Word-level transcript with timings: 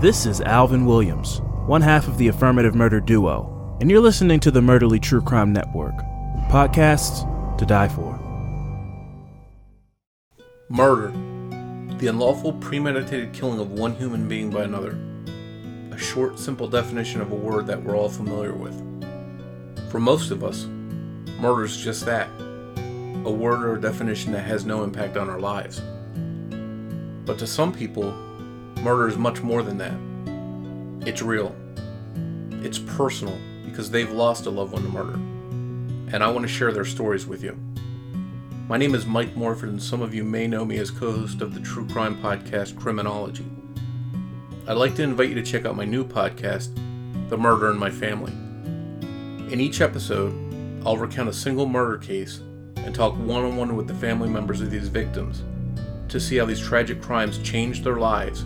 This 0.00 0.26
is 0.26 0.40
Alvin 0.40 0.86
Williams, 0.86 1.40
one 1.66 1.82
half 1.82 2.08
of 2.08 2.18
the 2.18 2.28
Affirmative 2.28 2.74
Murder 2.74 3.00
Duo, 3.00 3.76
and 3.80 3.90
you're 3.90 4.00
listening 4.00 4.40
to 4.40 4.50
the 4.50 4.60
Murderly 4.60 5.00
True 5.00 5.20
Crime 5.20 5.52
Network. 5.52 5.94
Podcasts 6.48 7.26
to 7.58 7.66
die 7.66 7.88
for. 7.88 8.18
Murder. 10.68 11.10
The 11.98 12.06
unlawful, 12.06 12.54
premeditated 12.54 13.32
killing 13.32 13.60
of 13.60 13.72
one 13.72 13.94
human 13.94 14.26
being 14.26 14.50
by 14.50 14.62
another. 14.62 14.98
A 15.92 15.98
short, 15.98 16.38
simple 16.38 16.68
definition 16.68 17.20
of 17.20 17.30
a 17.32 17.36
word 17.36 17.66
that 17.66 17.82
we're 17.82 17.96
all 17.96 18.08
familiar 18.08 18.54
with. 18.54 18.74
For 19.90 20.00
most 20.00 20.30
of 20.30 20.42
us, 20.42 20.64
murder 21.40 21.64
is 21.64 21.76
just 21.76 22.06
that 22.06 22.28
a 23.24 23.30
word 23.30 23.62
or 23.64 23.74
a 23.74 23.80
definition 23.80 24.32
that 24.32 24.44
has 24.46 24.64
no 24.64 24.82
impact 24.82 25.16
on 25.16 25.28
our 25.28 25.38
lives. 25.38 25.82
But 27.26 27.38
to 27.38 27.46
some 27.46 27.72
people, 27.72 28.14
murder 28.80 29.08
is 29.08 29.18
much 29.18 29.42
more 29.42 29.62
than 29.62 29.76
that. 29.76 31.06
It's 31.06 31.20
real, 31.20 31.54
it's 32.64 32.78
personal 32.78 33.38
because 33.64 33.90
they've 33.90 34.10
lost 34.10 34.46
a 34.46 34.50
loved 34.50 34.72
one 34.72 34.82
to 34.82 34.88
murder. 34.88 35.14
And 36.12 36.24
I 36.24 36.30
want 36.30 36.42
to 36.46 36.52
share 36.52 36.72
their 36.72 36.86
stories 36.86 37.26
with 37.26 37.42
you. 37.42 37.58
My 38.68 38.78
name 38.78 38.94
is 38.94 39.04
Mike 39.04 39.36
Morford, 39.36 39.68
and 39.68 39.82
some 39.82 40.00
of 40.00 40.14
you 40.14 40.24
may 40.24 40.46
know 40.46 40.64
me 40.64 40.78
as 40.78 40.90
co 40.90 41.12
host 41.12 41.42
of 41.42 41.54
the 41.54 41.60
true 41.60 41.86
crime 41.88 42.16
podcast 42.22 42.78
Criminology. 42.78 43.44
I'd 44.66 44.74
like 44.74 44.94
to 44.94 45.02
invite 45.02 45.28
you 45.28 45.34
to 45.34 45.42
check 45.42 45.66
out 45.66 45.76
my 45.76 45.84
new 45.84 46.04
podcast, 46.04 46.74
The 47.28 47.36
Murder 47.36 47.70
in 47.70 47.78
My 47.78 47.90
Family. 47.90 48.32
In 49.52 49.60
each 49.60 49.80
episode, 49.80 50.32
I'll 50.86 50.96
recount 50.96 51.28
a 51.28 51.34
single 51.34 51.66
murder 51.66 51.98
case 51.98 52.40
and 52.76 52.94
talk 52.94 53.14
one 53.18 53.44
on 53.44 53.56
one 53.56 53.76
with 53.76 53.88
the 53.88 53.94
family 53.94 54.28
members 54.28 54.60
of 54.62 54.70
these 54.70 54.88
victims 54.88 55.42
to 56.08 56.18
see 56.18 56.36
how 56.36 56.46
these 56.46 56.60
tragic 56.60 57.02
crimes 57.02 57.38
changed 57.38 57.84
their 57.84 57.98
lives 57.98 58.44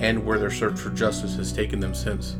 and 0.00 0.24
where 0.24 0.38
their 0.38 0.50
search 0.50 0.78
for 0.78 0.90
justice 0.90 1.36
has 1.36 1.52
taken 1.52 1.78
them 1.78 1.94
since. 1.94 2.36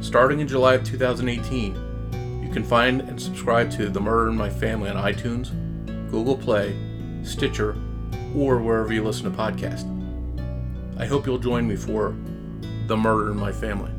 Starting 0.00 0.40
in 0.40 0.48
July 0.48 0.74
of 0.74 0.84
2018, 0.84 2.42
you 2.42 2.50
can 2.50 2.64
find 2.64 3.02
and 3.02 3.20
subscribe 3.20 3.70
to 3.72 3.88
The 3.88 4.00
Murder 4.00 4.30
in 4.30 4.36
My 4.36 4.50
Family 4.50 4.88
on 4.88 4.96
iTunes, 4.96 5.50
Google 6.10 6.36
Play, 6.36 6.74
Stitcher, 7.22 7.76
or 8.34 8.58
wherever 8.58 8.92
you 8.92 9.04
listen 9.04 9.30
to 9.30 9.36
podcasts. 9.36 9.92
I 10.98 11.06
hope 11.06 11.26
you'll 11.26 11.38
join 11.38 11.68
me 11.68 11.76
for 11.76 12.16
The 12.86 12.96
Murder 12.96 13.30
in 13.32 13.38
My 13.38 13.52
Family. 13.52 13.92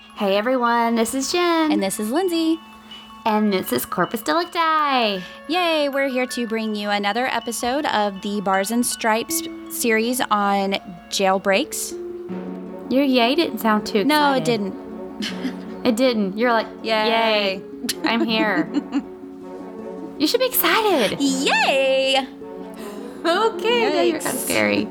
Hey 0.00 0.36
everyone, 0.36 0.94
this 0.96 1.14
is 1.14 1.32
Jen. 1.32 1.72
And 1.72 1.82
this 1.82 1.98
is 2.00 2.10
Lindsay. 2.10 2.58
And 3.24 3.52
this 3.52 3.72
is 3.72 3.84
Corpus 3.84 4.22
Delicti. 4.22 5.22
Yay, 5.48 5.88
we're 5.88 6.08
here 6.08 6.26
to 6.26 6.46
bring 6.46 6.74
you 6.74 6.90
another 6.90 7.26
episode 7.26 7.84
of 7.86 8.20
the 8.22 8.40
Bars 8.40 8.70
and 8.70 8.84
Stripes 8.84 9.42
series 9.70 10.20
on 10.30 10.72
jailbreaks. 11.10 11.92
Your 12.90 13.04
yay 13.04 13.34
didn't 13.34 13.58
sound 13.58 13.86
too 13.86 13.98
excited. 14.00 14.08
No, 14.08 14.34
it 14.34 14.44
didn't. 14.44 15.56
It 15.82 15.96
didn't. 15.96 16.36
You're 16.36 16.52
like, 16.52 16.66
Yay. 16.82 17.06
yay, 17.56 17.62
I'm 18.04 18.26
here. 18.26 18.70
you 20.18 20.26
should 20.26 20.40
be 20.40 20.46
excited. 20.46 21.18
Yay! 21.18 22.18
Okay, 23.24 23.90
now 23.90 24.02
you're 24.02 24.20
kind 24.20 24.34
of 24.36 24.42
scary. 24.42 24.86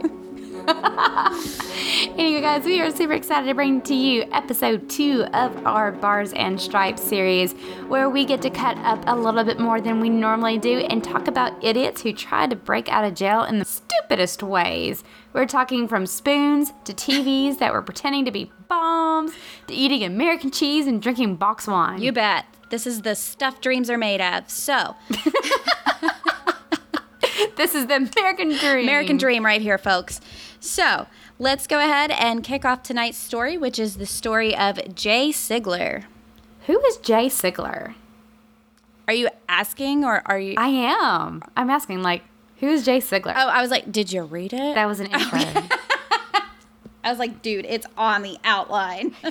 anyway, 2.15 2.41
guys, 2.41 2.63
we 2.63 2.79
are 2.79 2.91
super 2.91 3.13
excited 3.13 3.47
to 3.47 3.55
bring 3.55 3.81
to 3.81 3.95
you 3.95 4.23
episode 4.31 4.87
two 4.87 5.23
of 5.33 5.65
our 5.65 5.91
Bars 5.91 6.31
and 6.33 6.61
Stripes 6.61 7.01
series, 7.01 7.53
where 7.87 8.07
we 8.07 8.23
get 8.23 8.41
to 8.43 8.51
cut 8.51 8.77
up 8.79 9.03
a 9.07 9.15
little 9.15 9.43
bit 9.43 9.59
more 9.59 9.81
than 9.81 9.99
we 9.99 10.09
normally 10.09 10.59
do 10.59 10.77
and 10.77 11.03
talk 11.03 11.27
about 11.27 11.63
idiots 11.63 12.03
who 12.03 12.13
try 12.13 12.45
to 12.45 12.55
break 12.55 12.87
out 12.87 13.03
of 13.03 13.15
jail 13.15 13.43
in 13.43 13.57
the 13.57 13.65
stupidest 13.65 14.43
ways. 14.43 15.03
We're 15.33 15.47
talking 15.47 15.87
from 15.87 16.05
spoons 16.05 16.71
to 16.85 16.93
TVs 16.93 17.57
that 17.57 17.73
were 17.73 17.81
pretending 17.81 18.25
to 18.25 18.31
be 18.31 18.51
bombs 18.67 19.31
to 19.65 19.73
eating 19.73 20.03
American 20.03 20.51
cheese 20.51 20.85
and 20.85 21.01
drinking 21.01 21.37
box 21.37 21.65
wine. 21.65 21.99
You 21.99 22.11
bet. 22.11 22.45
This 22.69 22.85
is 22.85 23.01
the 23.01 23.15
stuff 23.15 23.59
dreams 23.59 23.89
are 23.89 23.97
made 23.97 24.21
of. 24.21 24.47
So, 24.51 24.95
this 27.59 27.75
is 27.75 27.87
the 27.87 27.95
American 27.97 28.49
dream. 28.55 28.83
American 28.85 29.17
dream 29.17 29.45
right 29.45 29.61
here, 29.61 29.77
folks. 29.77 30.21
So, 30.61 31.07
let's 31.37 31.67
go 31.67 31.77
ahead 31.77 32.09
and 32.09 32.43
kick 32.43 32.63
off 32.63 32.83
tonight's 32.83 33.17
story, 33.17 33.57
which 33.57 33.77
is 33.77 33.97
the 33.97 34.05
story 34.05 34.55
of 34.55 34.95
Jay 34.95 35.29
Sigler. 35.29 36.05
Who 36.67 36.79
is 36.85 36.97
Jay 36.97 37.27
Sigler? 37.27 37.95
Are 39.07 39.13
you 39.13 39.27
asking 39.49 40.05
or 40.05 40.21
are 40.25 40.39
you? 40.39 40.55
I 40.57 40.69
am. 40.69 41.43
I'm 41.57 41.69
asking, 41.69 42.01
like, 42.01 42.23
who's 42.59 42.85
Jay 42.85 42.99
Sigler? 42.99 43.33
oh, 43.35 43.47
I 43.47 43.61
was 43.61 43.71
like, 43.71 43.91
did 43.91 44.11
you 44.11 44.23
read 44.23 44.53
it? 44.53 44.75
that 44.75 44.87
was 44.87 45.01
an 45.01 45.07
intro. 45.07 45.39
I 47.03 47.09
was 47.09 47.19
like, 47.19 47.41
dude, 47.41 47.65
it's 47.65 47.87
on 47.97 48.21
the 48.21 48.37
outline. 48.43 49.15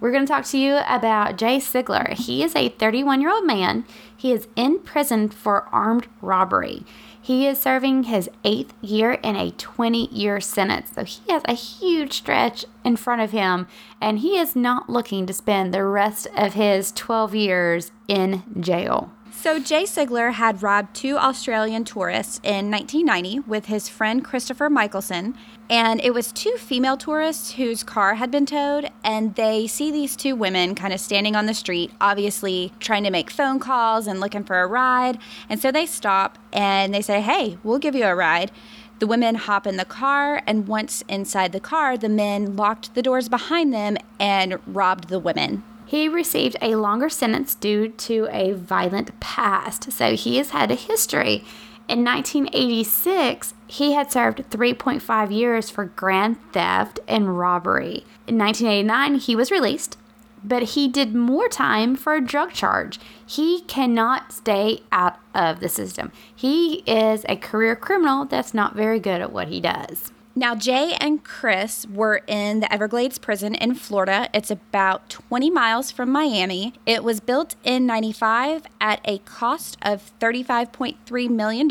We're 0.00 0.12
going 0.12 0.24
to 0.24 0.32
talk 0.32 0.46
to 0.46 0.58
you 0.58 0.78
about 0.88 1.36
Jay 1.36 1.58
Sigler. 1.58 2.14
He 2.14 2.42
is 2.42 2.56
a 2.56 2.70
31 2.70 3.20
year 3.20 3.30
old 3.30 3.46
man. 3.46 3.84
He 4.16 4.32
is 4.32 4.48
in 4.56 4.78
prison 4.78 5.28
for 5.28 5.68
armed 5.72 6.08
robbery. 6.22 6.84
He 7.20 7.46
is 7.46 7.60
serving 7.60 8.04
his 8.04 8.30
eighth 8.42 8.72
year 8.80 9.12
in 9.12 9.36
a 9.36 9.50
20 9.50 10.06
year 10.06 10.40
sentence. 10.40 10.92
So 10.94 11.04
he 11.04 11.30
has 11.30 11.42
a 11.44 11.52
huge 11.52 12.14
stretch 12.14 12.64
in 12.82 12.96
front 12.96 13.20
of 13.20 13.32
him, 13.32 13.66
and 14.00 14.20
he 14.20 14.38
is 14.38 14.56
not 14.56 14.88
looking 14.88 15.26
to 15.26 15.34
spend 15.34 15.74
the 15.74 15.84
rest 15.84 16.26
of 16.34 16.54
his 16.54 16.92
12 16.92 17.34
years 17.34 17.92
in 18.08 18.42
jail. 18.58 19.12
So, 19.42 19.58
Jay 19.58 19.84
Sigler 19.84 20.34
had 20.34 20.62
robbed 20.62 20.94
two 20.94 21.16
Australian 21.16 21.84
tourists 21.84 22.42
in 22.42 22.70
1990 22.70 23.40
with 23.48 23.64
his 23.64 23.88
friend 23.88 24.22
Christopher 24.22 24.68
Michelson. 24.68 25.34
And 25.70 25.98
it 26.02 26.12
was 26.12 26.30
two 26.30 26.56
female 26.58 26.98
tourists 26.98 27.52
whose 27.52 27.82
car 27.82 28.16
had 28.16 28.30
been 28.30 28.44
towed. 28.44 28.90
And 29.02 29.34
they 29.36 29.66
see 29.66 29.90
these 29.90 30.14
two 30.14 30.36
women 30.36 30.74
kind 30.74 30.92
of 30.92 31.00
standing 31.00 31.36
on 31.36 31.46
the 31.46 31.54
street, 31.54 31.90
obviously 32.02 32.74
trying 32.80 33.02
to 33.04 33.10
make 33.10 33.30
phone 33.30 33.60
calls 33.60 34.06
and 34.06 34.20
looking 34.20 34.44
for 34.44 34.60
a 34.60 34.66
ride. 34.66 35.16
And 35.48 35.58
so 35.58 35.72
they 35.72 35.86
stop 35.86 36.38
and 36.52 36.92
they 36.92 37.00
say, 37.00 37.22
Hey, 37.22 37.56
we'll 37.64 37.78
give 37.78 37.94
you 37.94 38.04
a 38.04 38.14
ride. 38.14 38.50
The 38.98 39.06
women 39.06 39.36
hop 39.36 39.66
in 39.66 39.78
the 39.78 39.86
car, 39.86 40.42
and 40.46 40.68
once 40.68 41.02
inside 41.08 41.52
the 41.52 41.60
car, 41.60 41.96
the 41.96 42.10
men 42.10 42.56
locked 42.56 42.94
the 42.94 43.00
doors 43.00 43.30
behind 43.30 43.72
them 43.72 43.96
and 44.18 44.58
robbed 44.66 45.08
the 45.08 45.18
women. 45.18 45.64
He 45.90 46.08
received 46.08 46.56
a 46.62 46.76
longer 46.76 47.08
sentence 47.08 47.56
due 47.56 47.88
to 47.88 48.28
a 48.30 48.52
violent 48.52 49.18
past, 49.18 49.90
so 49.90 50.14
he 50.14 50.36
has 50.36 50.50
had 50.50 50.70
a 50.70 50.76
history. 50.76 51.44
In 51.88 52.04
1986, 52.04 53.54
he 53.66 53.94
had 53.94 54.12
served 54.12 54.48
3.5 54.50 55.32
years 55.36 55.68
for 55.68 55.86
grand 55.86 56.36
theft 56.52 57.00
and 57.08 57.36
robbery. 57.36 58.04
In 58.28 58.38
1989, 58.38 59.16
he 59.16 59.34
was 59.34 59.50
released, 59.50 59.98
but 60.44 60.62
he 60.62 60.86
did 60.86 61.12
more 61.12 61.48
time 61.48 61.96
for 61.96 62.14
a 62.14 62.24
drug 62.24 62.52
charge. 62.52 63.00
He 63.26 63.62
cannot 63.62 64.30
stay 64.30 64.84
out 64.92 65.18
of 65.34 65.58
the 65.58 65.68
system. 65.68 66.12
He 66.32 66.84
is 66.86 67.26
a 67.28 67.34
career 67.34 67.74
criminal 67.74 68.26
that's 68.26 68.54
not 68.54 68.76
very 68.76 69.00
good 69.00 69.20
at 69.20 69.32
what 69.32 69.48
he 69.48 69.60
does. 69.60 70.12
Now, 70.36 70.54
Jay 70.54 70.96
and 71.00 71.24
Chris 71.24 71.86
were 71.92 72.22
in 72.26 72.60
the 72.60 72.72
Everglades 72.72 73.18
prison 73.18 73.54
in 73.54 73.74
Florida. 73.74 74.28
It's 74.32 74.50
about 74.50 75.10
20 75.10 75.50
miles 75.50 75.90
from 75.90 76.10
Miami. 76.10 76.74
It 76.86 77.02
was 77.02 77.18
built 77.18 77.56
in 77.64 77.84
95 77.84 78.62
at 78.80 79.00
a 79.04 79.18
cost 79.18 79.76
of 79.82 80.12
$35.3 80.20 81.30
million. 81.30 81.68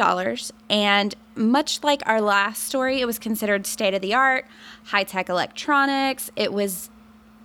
And 0.69 1.15
much 1.35 1.83
like 1.83 2.03
our 2.05 2.19
last 2.19 2.63
story, 2.63 2.99
it 2.99 3.05
was 3.05 3.17
considered 3.17 3.65
state 3.65 3.93
of 3.93 4.01
the 4.01 4.13
art, 4.13 4.45
high 4.85 5.05
tech 5.05 5.29
electronics. 5.29 6.29
It 6.35 6.51
was 6.51 6.89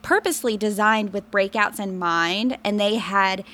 purposely 0.02 0.56
designed 0.56 1.12
with 1.12 1.30
breakouts 1.30 1.78
in 1.78 1.98
mind, 1.98 2.58
and 2.64 2.78
they 2.78 2.96
had 2.96 3.44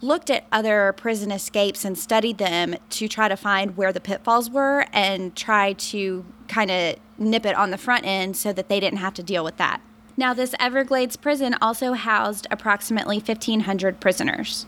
looked 0.00 0.30
at 0.30 0.46
other 0.52 0.92
prison 0.96 1.30
escapes 1.32 1.84
and 1.84 1.98
studied 1.98 2.38
them 2.38 2.76
to 2.90 3.08
try 3.08 3.28
to 3.28 3.36
find 3.36 3.76
where 3.76 3.92
the 3.92 4.00
pitfalls 4.00 4.48
were 4.48 4.86
and 4.92 5.34
try 5.34 5.72
to 5.72 6.24
kind 6.46 6.70
of 6.70 6.96
nip 7.18 7.44
it 7.44 7.56
on 7.56 7.70
the 7.70 7.78
front 7.78 8.04
end 8.06 8.36
so 8.36 8.52
that 8.52 8.68
they 8.68 8.80
didn't 8.80 8.98
have 8.98 9.14
to 9.14 9.22
deal 9.22 9.44
with 9.44 9.56
that. 9.56 9.80
Now, 10.16 10.34
this 10.34 10.54
Everglades 10.58 11.16
prison 11.16 11.54
also 11.60 11.92
housed 11.92 12.46
approximately 12.50 13.16
1,500 13.16 14.00
prisoners. 14.00 14.66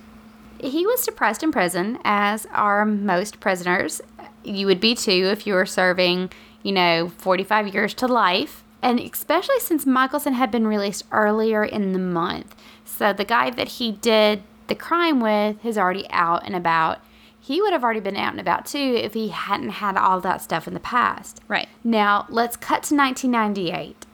He 0.61 0.87
was 0.87 1.05
depressed 1.05 1.43
in 1.43 1.51
prison, 1.51 1.99
as 2.05 2.47
are 2.53 2.85
most 2.85 3.41
prisoners. 3.41 4.01
You 4.45 4.67
would 4.67 4.81
be 4.81 4.95
too 4.95 5.29
if 5.33 5.47
you 5.47 5.55
were 5.55 5.67
serving, 5.67 6.31
you 6.63 6.73
know, 6.73 7.09
45 7.19 7.69
years 7.69 7.95
to 7.95 8.07
life. 8.07 8.63
And 8.83 9.01
especially 9.01 9.59
since 9.59 9.87
Michelson 9.87 10.35
had 10.35 10.51
been 10.51 10.67
released 10.67 11.05
earlier 11.13 11.65
in 11.65 11.93
the 11.93 11.99
month. 11.99 12.55
So 12.85 13.13
the 13.13 13.25
guy 13.25 13.51
that 13.51 13.69
he 13.69 13.93
did 13.93 14.43
the 14.71 14.75
crime 14.77 15.21
with 15.21 15.67
is 15.67 15.77
already 15.77 16.09
out 16.11 16.47
and 16.47 16.55
about. 16.55 17.01
He 17.41 17.61
would 17.61 17.73
have 17.73 17.83
already 17.83 18.01
been 18.01 18.17
out 18.17 18.31
and 18.31 18.41
about 18.41 18.65
too 18.65 18.95
if 18.97 19.15
he 19.15 19.29
hadn't 19.29 19.71
had 19.71 19.97
all 19.97 20.21
that 20.21 20.41
stuff 20.41 20.69
in 20.69 20.75
the 20.75 20.81
past. 20.81 21.41
Right. 21.49 21.69
Now, 21.83 22.27
let's 22.31 22.57
cut 22.57 22.85
to 22.85 22.95
1998. 22.95 24.07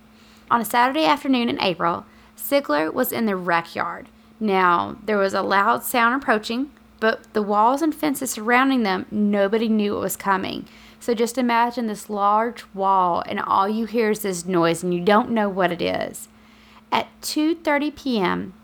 On 0.50 0.60
a 0.60 0.64
Saturday 0.64 1.04
afternoon 1.04 1.50
in 1.50 1.60
April, 1.60 2.06
Sigler 2.38 2.90
was 2.90 3.12
in 3.12 3.26
the 3.26 3.36
rec 3.36 3.74
yard. 3.74 4.08
Now, 4.40 4.96
there 5.04 5.18
was 5.18 5.34
a 5.34 5.42
loud 5.42 5.84
sound 5.84 6.22
approaching, 6.22 6.70
but 7.00 7.30
the 7.34 7.42
walls 7.42 7.82
and 7.82 7.94
fences 7.94 8.30
surrounding 8.30 8.82
them, 8.82 9.04
nobody 9.10 9.68
knew 9.68 9.96
it 9.96 10.00
was 10.00 10.16
coming. 10.16 10.66
So 11.00 11.12
just 11.12 11.36
imagine 11.36 11.86
this 11.86 12.08
large 12.08 12.64
wall 12.72 13.22
and 13.26 13.40
all 13.40 13.68
you 13.68 13.84
hear 13.84 14.10
is 14.10 14.20
this 14.20 14.46
noise 14.46 14.82
and 14.82 14.94
you 14.94 15.00
don't 15.00 15.30
know 15.30 15.50
what 15.50 15.70
it 15.70 15.82
is. 15.82 16.28
At 16.90 17.08
2:30 17.20 17.94
p.m., 17.94 18.54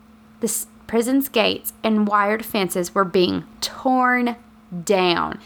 the 0.41 0.49
prison's 0.93 1.31
gates 1.31 1.73
and 1.83 2.07
wired 2.07 2.45
fences 2.45 2.95
were 2.95 3.03
being 3.03 3.43
torn 3.63 4.37
down. 4.85 5.41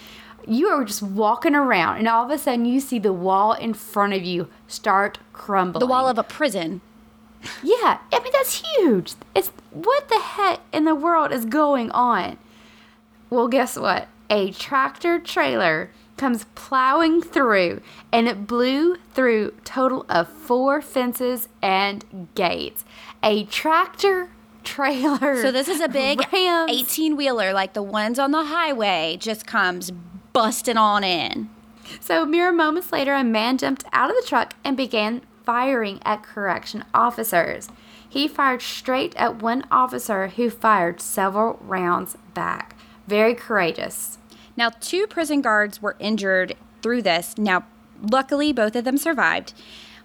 You 0.44 0.66
are 0.66 0.84
just 0.84 1.04
walking 1.04 1.54
around, 1.54 1.98
and 1.98 2.08
all 2.08 2.24
of 2.24 2.32
a 2.32 2.36
sudden, 2.36 2.64
you 2.64 2.80
see 2.80 2.98
the 2.98 3.12
wall 3.12 3.52
in 3.52 3.72
front 3.72 4.12
of 4.12 4.24
you 4.24 4.48
start 4.66 5.20
crumbling. 5.32 5.78
The 5.78 5.86
wall 5.86 6.08
of 6.08 6.18
a 6.18 6.24
prison. 6.24 6.80
Yeah, 7.62 7.98
I 8.12 8.20
mean 8.24 8.32
that's 8.32 8.64
huge. 8.76 9.14
It's 9.36 9.52
what 9.70 10.08
the 10.08 10.18
heck 10.18 10.62
in 10.72 10.84
the 10.84 10.96
world 10.96 11.30
is 11.30 11.44
going 11.44 11.92
on? 11.92 12.38
Well, 13.30 13.46
guess 13.46 13.78
what? 13.78 14.08
A 14.28 14.50
tractor 14.50 15.20
trailer 15.20 15.92
comes 16.16 16.46
plowing 16.56 17.22
through 17.22 17.82
and 18.10 18.26
it 18.26 18.48
blew 18.48 18.96
through 19.12 19.54
total 19.62 20.06
of 20.08 20.28
four 20.28 20.82
fences 20.82 21.48
and 21.62 22.04
gates. 22.34 22.84
A 23.22 23.44
tractor 23.44 24.30
trailer. 24.66 25.40
So 25.40 25.50
this 25.50 25.68
is 25.68 25.80
a 25.80 25.88
big 25.88 26.20
18 26.32 27.16
wheeler, 27.16 27.52
like 27.52 27.72
the 27.72 27.82
ones 27.82 28.18
on 28.18 28.32
the 28.32 28.44
highway, 28.44 29.16
just 29.18 29.46
comes 29.46 29.90
busting 30.32 30.76
on 30.76 31.04
in. 31.04 31.48
So, 32.00 32.26
mere 32.26 32.52
moments 32.52 32.92
later, 32.92 33.14
a 33.14 33.24
man 33.24 33.58
jumped 33.58 33.84
out 33.92 34.10
of 34.10 34.16
the 34.16 34.26
truck 34.26 34.54
and 34.64 34.76
began 34.76 35.22
firing 35.44 36.00
at 36.04 36.24
correction 36.24 36.84
officers. 36.92 37.68
He 38.08 38.26
fired 38.26 38.60
straight 38.60 39.14
at 39.16 39.40
one 39.40 39.64
officer 39.70 40.28
who 40.28 40.50
fired 40.50 41.00
several 41.00 41.58
rounds 41.62 42.16
back. 42.34 42.74
Very 43.06 43.34
courageous. 43.34 44.18
Now, 44.56 44.70
two 44.80 45.06
prison 45.06 45.42
guards 45.42 45.80
were 45.80 45.96
injured 46.00 46.56
through 46.82 47.02
this. 47.02 47.38
Now, 47.38 47.66
luckily, 48.02 48.52
both 48.52 48.74
of 48.74 48.84
them 48.84 48.98
survived. 48.98 49.54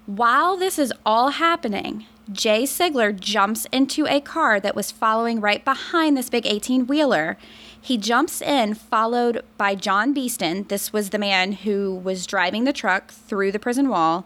While 0.05 0.57
this 0.57 0.77
is 0.77 0.93
all 1.05 1.29
happening, 1.29 2.05
Jay 2.31 2.63
Sigler 2.63 3.17
jumps 3.17 3.65
into 3.71 4.07
a 4.07 4.21
car 4.21 4.59
that 4.59 4.75
was 4.75 4.91
following 4.91 5.41
right 5.41 5.63
behind 5.65 6.15
this 6.15 6.29
big 6.29 6.45
18 6.45 6.87
wheeler. 6.87 7.37
He 7.79 7.97
jumps 7.97 8.41
in, 8.41 8.75
followed 8.75 9.43
by 9.57 9.75
John 9.75 10.13
Beeston. 10.13 10.65
This 10.67 10.93
was 10.93 11.09
the 11.09 11.17
man 11.17 11.51
who 11.53 11.95
was 11.95 12.27
driving 12.27 12.63
the 12.63 12.73
truck 12.73 13.11
through 13.11 13.51
the 13.51 13.59
prison 13.59 13.89
wall, 13.89 14.25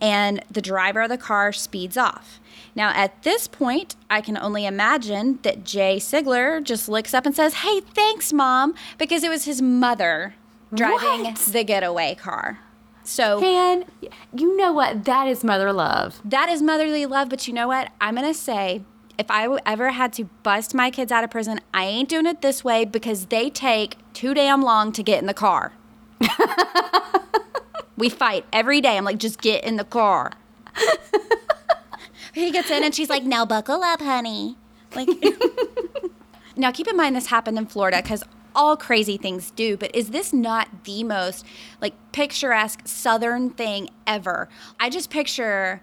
and 0.00 0.42
the 0.50 0.62
driver 0.62 1.02
of 1.02 1.08
the 1.08 1.18
car 1.18 1.52
speeds 1.52 1.96
off. 1.96 2.40
Now, 2.74 2.90
at 2.94 3.22
this 3.22 3.46
point, 3.48 3.96
I 4.10 4.20
can 4.20 4.36
only 4.36 4.66
imagine 4.66 5.38
that 5.42 5.64
Jay 5.64 5.96
Sigler 5.98 6.62
just 6.62 6.88
looks 6.88 7.14
up 7.14 7.26
and 7.26 7.34
says, 7.34 7.54
Hey, 7.54 7.80
thanks, 7.80 8.32
mom, 8.32 8.74
because 8.98 9.22
it 9.24 9.30
was 9.30 9.44
his 9.44 9.60
mother 9.62 10.34
driving 10.74 11.24
What? 11.24 11.36
the 11.36 11.64
getaway 11.64 12.14
car. 12.14 12.58
So 13.06 13.42
And 13.42 13.84
you 14.34 14.56
know 14.56 14.72
what? 14.72 15.04
That 15.04 15.28
is 15.28 15.44
mother 15.44 15.72
love. 15.72 16.20
that 16.24 16.48
is 16.48 16.60
motherly 16.60 17.06
love, 17.06 17.28
but 17.28 17.46
you 17.46 17.54
know 17.54 17.68
what? 17.68 17.92
I'm 18.00 18.16
going 18.16 18.26
to 18.26 18.38
say 18.38 18.82
if 19.18 19.30
I 19.30 19.58
ever 19.64 19.90
had 19.90 20.12
to 20.14 20.24
bust 20.42 20.74
my 20.74 20.90
kids 20.90 21.10
out 21.10 21.24
of 21.24 21.30
prison, 21.30 21.60
I 21.72 21.84
ain't 21.84 22.08
doing 22.08 22.26
it 22.26 22.42
this 22.42 22.62
way 22.64 22.84
because 22.84 23.26
they 23.26 23.48
take 23.48 23.96
too 24.12 24.34
damn 24.34 24.60
long 24.60 24.92
to 24.92 25.02
get 25.02 25.20
in 25.20 25.26
the 25.26 25.34
car. 25.34 25.72
we 27.96 28.08
fight 28.08 28.44
every 28.52 28.80
day. 28.80 28.96
I'm 28.96 29.04
like, 29.04 29.18
just 29.18 29.40
get 29.40 29.64
in 29.64 29.76
the 29.76 29.84
car. 29.84 30.32
he 32.34 32.50
gets 32.50 32.70
in 32.70 32.84
and 32.84 32.94
she's 32.94 33.08
like, 33.08 33.22
now 33.22 33.46
buckle 33.46 33.82
up, 33.82 34.00
honey. 34.00 34.56
Like, 34.94 35.08
now 36.56 36.70
keep 36.72 36.88
in 36.88 36.96
mind 36.96 37.16
this 37.16 37.26
happened 37.26 37.56
in 37.56 37.66
Florida 37.66 38.02
because 38.02 38.22
all 38.56 38.76
crazy 38.76 39.16
things 39.16 39.52
do, 39.52 39.76
but 39.76 39.94
is 39.94 40.10
this 40.10 40.32
not 40.32 40.84
the 40.84 41.04
most 41.04 41.46
like 41.80 41.94
picturesque 42.10 42.80
southern 42.84 43.50
thing 43.50 43.90
ever? 44.06 44.48
I 44.80 44.90
just 44.90 45.10
picture 45.10 45.80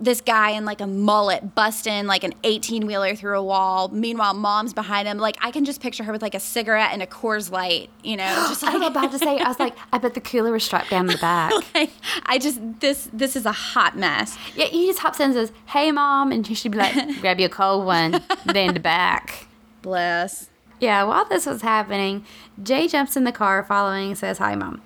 this 0.00 0.20
guy 0.20 0.50
in 0.50 0.64
like 0.64 0.80
a 0.80 0.86
mullet 0.86 1.54
busting 1.54 2.06
like 2.06 2.22
an 2.24 2.32
18 2.44 2.86
wheeler 2.86 3.14
through 3.14 3.38
a 3.38 3.42
wall. 3.42 3.88
Meanwhile, 3.88 4.34
mom's 4.34 4.72
behind 4.72 5.08
him. 5.08 5.18
Like 5.18 5.36
I 5.40 5.50
can 5.50 5.64
just 5.64 5.80
picture 5.80 6.04
her 6.04 6.12
with 6.12 6.22
like 6.22 6.34
a 6.34 6.40
cigarette 6.40 6.90
and 6.92 7.02
a 7.02 7.06
Coors 7.06 7.50
Light, 7.50 7.90
you 8.02 8.16
know, 8.16 8.24
just 8.48 8.64
I 8.64 8.76
was 8.76 8.86
about 8.86 9.12
to 9.12 9.18
say, 9.18 9.38
I 9.38 9.48
was 9.48 9.58
like, 9.58 9.74
I 9.92 9.98
bet 9.98 10.14
the 10.14 10.20
cooler 10.20 10.52
was 10.52 10.64
strapped 10.64 10.90
down 10.90 11.06
in 11.06 11.12
the 11.12 11.18
back. 11.20 11.52
like, 11.74 11.90
I 12.26 12.38
just 12.38 12.60
this 12.80 13.08
this 13.12 13.36
is 13.36 13.44
a 13.46 13.52
hot 13.52 13.96
mess. 13.96 14.36
Yeah, 14.54 14.66
he 14.66 14.86
just 14.86 15.00
hops 15.00 15.20
in 15.20 15.26
and 15.26 15.34
says, 15.34 15.52
Hey, 15.66 15.90
mom. 15.90 16.32
And 16.32 16.46
she'd 16.46 16.72
be 16.72 16.78
like, 16.78 17.20
Grab 17.20 17.40
you 17.40 17.46
a 17.46 17.50
cold 17.50 17.84
one, 17.84 18.22
then 18.46 18.74
the 18.74 18.80
back. 18.80 19.46
Bless. 19.82 20.48
Yeah, 20.80 21.02
while 21.04 21.24
this 21.24 21.46
was 21.46 21.62
happening, 21.62 22.24
Jay 22.62 22.86
jumps 22.86 23.16
in 23.16 23.24
the 23.24 23.32
car 23.32 23.62
following 23.64 24.10
and 24.10 24.18
says, 24.18 24.38
Hi, 24.38 24.54
Mom. 24.54 24.82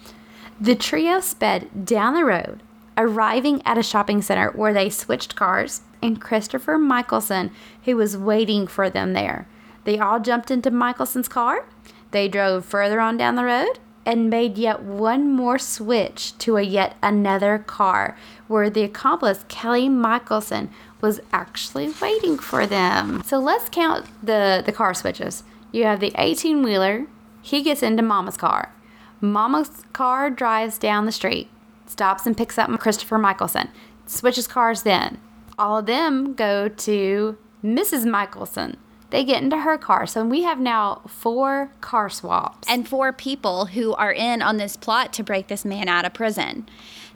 The 0.61 0.75
trio 0.75 1.21
sped 1.21 1.84
down 1.84 2.15
the 2.15 2.25
road, 2.25 2.63
arriving 2.96 3.63
at 3.67 3.79
a 3.79 3.82
shopping 3.82 4.22
center 4.22 4.51
where 4.51 4.72
they 4.72 4.89
switched 4.91 5.37
cars, 5.37 5.82
and 6.03 6.20
Christopher 6.20 6.79
Michelson, 6.79 7.51
who 7.84 7.96
was 7.96 8.17
waiting 8.17 8.67
for 8.67 8.91
them 8.91 9.13
there. 9.13 9.46
They 9.84 9.99
all 9.99 10.20
jumped 10.20 10.51
into 10.51 10.70
Michelson's 10.70 11.29
car. 11.29 11.65
They 12.11 12.29
drove 12.29 12.65
further 12.65 13.01
on 13.01 13.17
down 13.17 13.37
the 13.37 13.44
road 13.44 13.79
and 14.05 14.31
made 14.31 14.58
yet 14.58 14.82
one 14.82 15.32
more 15.32 15.58
switch 15.58 16.37
to 16.39 16.56
a 16.56 16.63
yet 16.63 16.96
another 17.03 17.58
car 17.58 18.17
where 18.49 18.69
the 18.69 18.82
accomplice, 18.82 19.44
Kelly 19.49 19.89
Michelson, 19.89 20.70
was 21.01 21.20
actually 21.32 21.93
waiting 22.01 22.39
for 22.39 22.67
them. 22.67 23.22
So 23.25 23.39
let's 23.39 23.69
count 23.69 24.06
the, 24.22 24.63
the 24.65 24.72
car 24.72 24.94
switches. 24.94 25.44
You 25.72 25.84
have 25.84 26.00
the 26.00 26.12
18 26.17 26.62
wheeler, 26.62 27.06
he 27.41 27.62
gets 27.62 27.82
into 27.82 28.02
Mama's 28.02 28.36
car. 28.36 28.72
Mama's 29.20 29.82
car 29.93 30.31
drives 30.31 30.79
down 30.79 31.06
the 31.06 31.12
street, 31.12 31.48
stops 31.86 32.26
and 32.26 32.36
picks 32.36 32.58
up 32.58 32.70
Christopher 32.79 33.19
Michelson, 33.19 33.69
switches 34.06 34.46
cars 34.46 34.82
then. 34.82 35.19
All 35.58 35.79
of 35.79 35.86
them 35.86 36.34
go 36.34 36.69
to 36.69 37.38
Mrs. 37.64 38.05
Michelson. 38.05 38.76
They 39.10 39.24
get 39.24 39.43
into 39.43 39.58
her 39.58 39.76
car. 39.76 40.06
So 40.06 40.24
we 40.24 40.43
have 40.43 40.58
now 40.58 41.02
four 41.06 41.70
car 41.82 42.08
swaps. 42.08 42.67
and 42.69 42.88
four 42.88 43.12
people 43.12 43.67
who 43.67 43.93
are 43.94 44.12
in 44.12 44.41
on 44.41 44.56
this 44.56 44.76
plot 44.76 45.12
to 45.14 45.22
break 45.22 45.48
this 45.48 45.64
man 45.67 45.86
out 45.86 46.06
of 46.06 46.14
prison. 46.14 46.67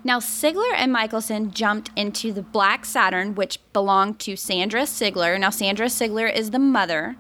Now, 0.05 0.21
Sigler 0.21 0.73
and 0.77 0.93
Michelson 0.93 1.51
jumped 1.51 1.91
into 1.97 2.33
the 2.33 2.43
black 2.43 2.85
Saturn, 2.85 3.35
which 3.35 3.59
belonged 3.73 4.19
to 4.21 4.37
Sandra 4.37 4.83
Sigler. 4.83 5.41
Now, 5.41 5.51
Sandra 5.51 5.87
Sigler 5.87 6.33
is 6.33 6.51
the 6.51 6.59
mother, 6.59 7.17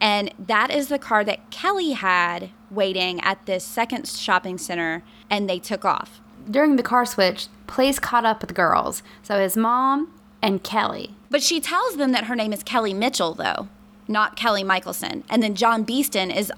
and 0.00 0.32
that 0.38 0.70
is 0.70 0.88
the 0.88 0.98
car 0.98 1.24
that 1.24 1.50
Kelly 1.50 1.92
had 1.92 2.50
waiting 2.70 3.20
at 3.20 3.46
this 3.46 3.64
second 3.64 4.06
shopping 4.08 4.58
center, 4.58 5.02
and 5.28 5.48
they 5.48 5.58
took 5.58 5.84
off. 5.84 6.20
During 6.50 6.76
the 6.76 6.82
car 6.82 7.04
switch, 7.04 7.48
Place 7.70 8.00
caught 8.00 8.24
up 8.24 8.40
with 8.40 8.48
the 8.48 8.54
girls. 8.54 9.00
So 9.22 9.38
his 9.38 9.56
mom 9.56 10.12
and 10.42 10.60
Kelly. 10.64 11.14
But 11.30 11.40
she 11.40 11.60
tells 11.60 11.96
them 11.96 12.10
that 12.10 12.24
her 12.24 12.34
name 12.34 12.52
is 12.52 12.64
Kelly 12.64 12.92
Mitchell, 12.92 13.32
though, 13.32 13.68
not 14.08 14.34
Kelly 14.34 14.64
Michelson. 14.64 15.22
And 15.30 15.40
then 15.40 15.54
John 15.54 15.84
Beeston 15.84 16.32
is 16.32 16.52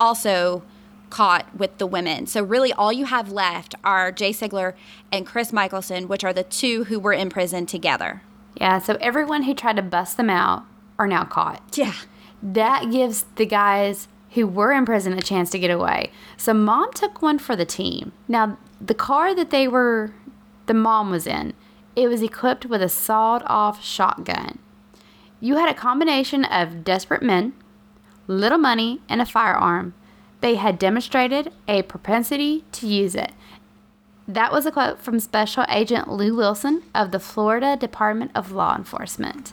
also 0.00 0.64
caught 1.10 1.46
with 1.56 1.78
the 1.78 1.86
women. 1.86 2.26
So 2.26 2.42
really 2.42 2.72
all 2.72 2.92
you 2.92 3.04
have 3.04 3.30
left 3.30 3.76
are 3.84 4.10
Jay 4.10 4.32
Sigler 4.32 4.74
and 5.12 5.24
Chris 5.24 5.52
Michelson, 5.52 6.08
which 6.08 6.24
are 6.24 6.32
the 6.32 6.42
two 6.42 6.84
who 6.84 6.98
were 6.98 7.12
in 7.12 7.30
prison 7.30 7.64
together. 7.64 8.22
Yeah, 8.56 8.80
so 8.80 8.98
everyone 9.00 9.44
who 9.44 9.54
tried 9.54 9.76
to 9.76 9.82
bust 9.82 10.16
them 10.16 10.28
out 10.28 10.64
are 10.98 11.06
now 11.06 11.22
caught. 11.22 11.62
Yeah. 11.78 11.94
That 12.42 12.90
gives 12.90 13.24
the 13.36 13.46
guys 13.46 14.08
who 14.30 14.46
were 14.46 14.72
in 14.72 14.84
prison 14.84 15.12
a 15.14 15.22
chance 15.22 15.50
to 15.50 15.58
get 15.58 15.70
away. 15.70 16.12
So 16.36 16.52
mom 16.54 16.92
took 16.92 17.22
one 17.22 17.38
for 17.38 17.56
the 17.56 17.64
team. 17.64 18.12
Now, 18.26 18.58
the 18.80 18.94
car 18.94 19.34
that 19.34 19.50
they 19.50 19.66
were, 19.66 20.12
the 20.66 20.74
mom 20.74 21.10
was 21.10 21.26
in, 21.26 21.54
it 21.96 22.08
was 22.08 22.22
equipped 22.22 22.66
with 22.66 22.82
a 22.82 22.88
sawed 22.88 23.42
off 23.46 23.84
shotgun. 23.84 24.58
You 25.40 25.56
had 25.56 25.68
a 25.68 25.74
combination 25.74 26.44
of 26.44 26.84
desperate 26.84 27.22
men, 27.22 27.54
little 28.26 28.58
money, 28.58 29.00
and 29.08 29.20
a 29.20 29.26
firearm. 29.26 29.94
They 30.40 30.56
had 30.56 30.78
demonstrated 30.78 31.52
a 31.66 31.82
propensity 31.82 32.64
to 32.72 32.86
use 32.86 33.14
it. 33.14 33.32
That 34.28 34.52
was 34.52 34.66
a 34.66 34.70
quote 34.70 35.00
from 35.00 35.20
Special 35.20 35.64
Agent 35.68 36.08
Lou 36.08 36.36
Wilson 36.36 36.82
of 36.94 37.12
the 37.12 37.18
Florida 37.18 37.76
Department 37.76 38.30
of 38.34 38.52
Law 38.52 38.76
Enforcement. 38.76 39.52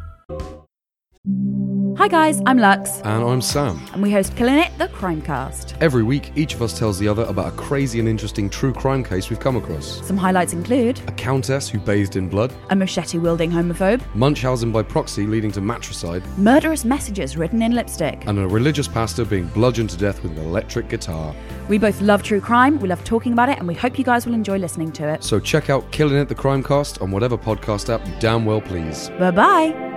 Hi 2.01 2.07
guys, 2.07 2.41
I'm 2.47 2.57
Lux, 2.57 2.99
And 3.01 3.23
I'm 3.23 3.41
Sam. 3.41 3.79
and 3.93 4.01
we 4.01 4.11
host 4.11 4.35
Killing 4.35 4.55
It, 4.57 4.75
the 4.79 4.87
Crimecast. 4.87 5.75
Every 5.81 6.01
week, 6.01 6.31
each 6.35 6.55
of 6.55 6.63
us 6.63 6.75
tells 6.75 6.97
the 6.97 7.07
other 7.07 7.25
about 7.25 7.53
a 7.53 7.55
crazy 7.55 7.99
and 7.99 8.09
interesting 8.09 8.49
true 8.49 8.73
crime 8.73 9.03
case 9.03 9.29
we've 9.29 9.39
come 9.39 9.55
across. 9.55 10.03
Some 10.07 10.17
highlights 10.17 10.51
include 10.51 10.99
A 11.07 11.11
countess 11.11 11.69
who 11.69 11.77
bathed 11.77 12.15
in 12.15 12.27
blood, 12.27 12.51
a 12.71 12.75
machete 12.75 13.19
wielding 13.19 13.51
homophobe, 13.51 14.01
Munchausen 14.15 14.71
by 14.71 14.81
proxy 14.81 15.27
leading 15.27 15.51
to 15.51 15.61
matricide, 15.61 16.23
murderous 16.39 16.83
messages 16.85 17.37
written 17.37 17.61
in 17.61 17.73
lipstick. 17.75 18.25
and 18.25 18.39
a 18.39 18.47
religious 18.47 18.87
pastor 18.87 19.23
being 19.23 19.45
bludgeoned 19.49 19.91
to 19.91 19.97
death 19.97 20.23
with 20.23 20.31
an 20.31 20.39
electric 20.39 20.89
guitar. 20.89 21.35
We 21.69 21.77
both 21.77 22.01
love 22.01 22.23
true 22.23 22.41
crime, 22.41 22.79
we 22.79 22.89
love 22.89 23.03
talking 23.03 23.31
about 23.31 23.49
it, 23.49 23.59
and 23.59 23.67
we 23.67 23.75
hope 23.75 23.99
you 23.99 24.03
guys 24.03 24.25
will 24.25 24.33
enjoy 24.33 24.57
listening 24.57 24.91
to 24.93 25.07
it. 25.07 25.23
So 25.23 25.39
check 25.39 25.69
out 25.69 25.91
Killing 25.91 26.17
It 26.17 26.29
the 26.29 26.35
Crimecast 26.35 26.99
on 26.99 27.11
whatever 27.11 27.37
podcast 27.37 27.93
app 27.93 28.03
you 28.07 28.13
damn 28.19 28.43
well 28.43 28.59
please. 28.59 29.09
Bye 29.19 29.29
bye. 29.29 29.90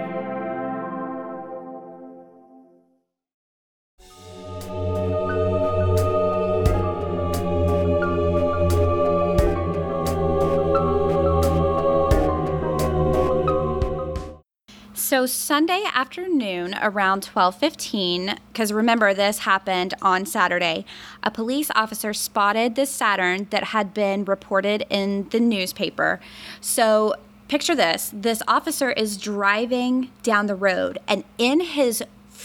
So 15.15 15.27
Sunday 15.27 15.85
afternoon 15.95 16.75
around 16.83 17.23
12:15 17.23 18.37
because 18.53 18.73
remember 18.73 19.15
this 19.15 19.39
happened 19.39 19.95
on 20.03 20.27
Saturday. 20.27 20.85
A 21.23 21.31
police 21.31 21.71
officer 21.77 22.13
spotted 22.13 22.75
this 22.75 22.91
Saturn 22.91 23.47
that 23.51 23.63
had 23.67 23.95
been 23.95 24.25
reported 24.25 24.85
in 24.91 25.29
the 25.29 25.39
newspaper. 25.39 26.19
So 26.61 27.15
picture 27.47 27.77
this. 27.77 28.11
This 28.13 28.43
officer 28.49 28.91
is 28.91 29.17
driving 29.17 30.11
down 30.25 30.47
the 30.47 30.57
road 30.57 30.99
and 31.07 31.23
in 31.39 31.61
his 31.61 32.03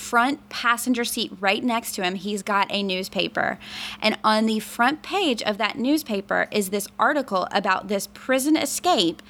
front 0.10 0.50
passenger 0.50 1.06
seat 1.06 1.32
right 1.40 1.64
next 1.64 1.92
to 1.92 2.02
him, 2.02 2.16
he's 2.16 2.42
got 2.42 2.66
a 2.72 2.82
newspaper. 2.82 3.60
And 4.02 4.18
on 4.24 4.48
the 4.48 4.60
front 4.60 5.04
page 5.04 5.44
of 5.44 5.60
that 5.60 5.78
newspaper 5.78 6.48
is 6.50 6.72
this 6.72 6.88
article 6.98 7.48
about 7.52 7.90
this 7.90 8.08
prison 8.08 8.58
escape. 8.58 9.22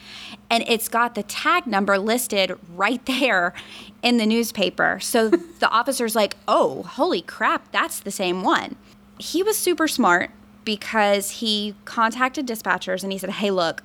And 0.49 0.63
it's 0.67 0.87
got 0.87 1.15
the 1.15 1.23
tag 1.23 1.67
number 1.67 1.97
listed 1.97 2.57
right 2.73 3.05
there 3.19 3.53
in 4.01 4.15
the 4.15 4.25
newspaper. 4.25 5.01
So 5.01 5.29
the 5.59 5.69
officer's 5.69 6.15
like, 6.15 6.37
oh, 6.47 6.83
holy 6.83 7.21
crap, 7.21 7.73
that's 7.73 7.99
the 7.99 8.11
same 8.11 8.41
one. 8.41 8.77
He 9.17 9.43
was 9.43 9.57
super 9.57 9.89
smart 9.89 10.31
because 10.63 11.31
he 11.41 11.75
contacted 11.83 12.47
dispatchers 12.47 13.03
and 13.03 13.11
he 13.11 13.17
said, 13.17 13.31
hey, 13.31 13.51
look, 13.51 13.83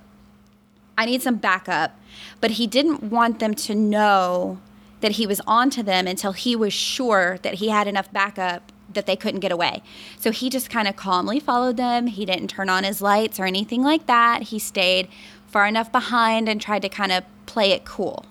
I 0.97 1.05
need 1.05 1.21
some 1.21 1.35
backup. 1.35 1.99
But 2.39 2.51
he 2.51 2.67
didn't 2.67 3.03
want 3.03 3.39
them 3.39 3.53
to 3.53 3.75
know 3.75 4.59
that 5.05 5.13
he 5.13 5.27
was 5.27 5.39
on 5.45 5.69
to 5.69 5.83
them 5.83 6.07
until 6.07 6.31
he 6.31 6.55
was 6.55 6.73
sure 6.73 7.37
that 7.43 7.55
he 7.55 7.69
had 7.69 7.87
enough 7.87 8.11
backup 8.11 8.71
that 8.91 9.05
they 9.05 9.15
couldn't 9.15 9.39
get 9.39 9.51
away. 9.51 9.83
So 10.17 10.31
he 10.31 10.49
just 10.49 10.71
kind 10.71 10.87
of 10.87 10.95
calmly 10.95 11.39
followed 11.39 11.77
them. 11.77 12.07
He 12.07 12.25
didn't 12.25 12.47
turn 12.47 12.69
on 12.69 12.83
his 12.83 13.03
lights 13.03 13.39
or 13.39 13.45
anything 13.45 13.83
like 13.83 14.07
that. 14.07 14.41
He 14.43 14.57
stayed 14.57 15.07
far 15.45 15.67
enough 15.67 15.91
behind 15.91 16.49
and 16.49 16.59
tried 16.59 16.81
to 16.81 16.89
kind 16.89 17.11
of 17.11 17.23
play 17.45 17.69
it 17.69 17.85
cool. 17.85 18.25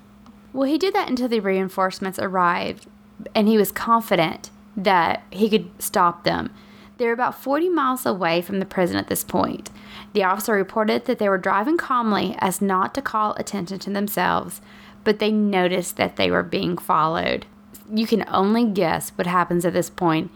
Well, 0.52 0.68
he 0.68 0.76
did 0.76 0.92
that 0.94 1.08
until 1.08 1.28
the 1.28 1.38
reinforcements 1.38 2.18
arrived, 2.18 2.88
and 3.36 3.46
he 3.46 3.56
was 3.56 3.70
confident 3.70 4.50
that 4.76 5.22
he 5.30 5.48
could 5.48 5.70
stop 5.80 6.24
them. 6.24 6.50
They 6.98 7.06
were 7.06 7.12
about 7.12 7.40
40 7.40 7.68
miles 7.68 8.04
away 8.04 8.42
from 8.42 8.58
the 8.58 8.66
prison 8.66 8.96
at 8.96 9.06
this 9.06 9.22
point. 9.22 9.70
The 10.12 10.24
officer 10.24 10.54
reported 10.54 11.04
that 11.04 11.20
they 11.20 11.28
were 11.28 11.38
driving 11.38 11.76
calmly 11.76 12.34
as 12.40 12.60
not 12.60 12.96
to 12.96 13.02
call 13.02 13.34
attention 13.34 13.78
to 13.78 13.90
themselves, 13.90 14.60
but 15.04 15.18
they 15.18 15.30
noticed 15.30 15.96
that 15.96 16.16
they 16.16 16.30
were 16.30 16.42
being 16.42 16.76
followed. 16.76 17.46
You 17.92 18.06
can 18.06 18.24
only 18.28 18.64
guess 18.64 19.10
what 19.10 19.26
happens 19.26 19.64
at 19.64 19.74
this 19.74 19.90
point. 19.90 20.30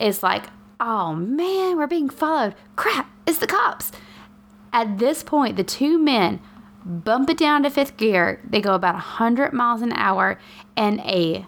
It's 0.00 0.22
like, 0.22 0.44
oh 0.80 1.14
man, 1.14 1.76
we're 1.76 1.86
being 1.86 2.08
followed. 2.08 2.54
Crap, 2.76 3.10
it's 3.26 3.38
the 3.38 3.46
cops. 3.46 3.92
At 4.72 4.98
this 4.98 5.22
point, 5.22 5.56
the 5.56 5.64
two 5.64 5.98
men 5.98 6.40
bump 6.84 7.30
it 7.30 7.38
down 7.38 7.62
to 7.62 7.70
fifth 7.70 7.96
gear. 7.96 8.40
They 8.44 8.60
go 8.60 8.74
about 8.74 8.94
100 8.94 9.52
miles 9.52 9.82
an 9.82 9.92
hour 9.92 10.38
in 10.76 11.00
a 11.00 11.46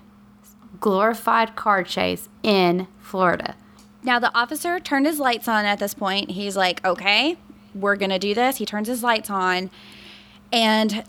glorified 0.78 1.56
car 1.56 1.82
chase 1.82 2.28
in 2.42 2.86
Florida. 3.00 3.56
Now, 4.02 4.18
the 4.18 4.36
officer 4.38 4.78
turned 4.78 5.06
his 5.06 5.18
lights 5.18 5.48
on 5.48 5.64
at 5.64 5.78
this 5.78 5.94
point. 5.94 6.30
He's 6.30 6.56
like, 6.56 6.84
okay, 6.84 7.36
we're 7.74 7.96
going 7.96 8.10
to 8.10 8.18
do 8.18 8.34
this. 8.34 8.58
He 8.58 8.66
turns 8.66 8.88
his 8.88 9.02
lights 9.02 9.30
on, 9.30 9.70
and 10.52 11.04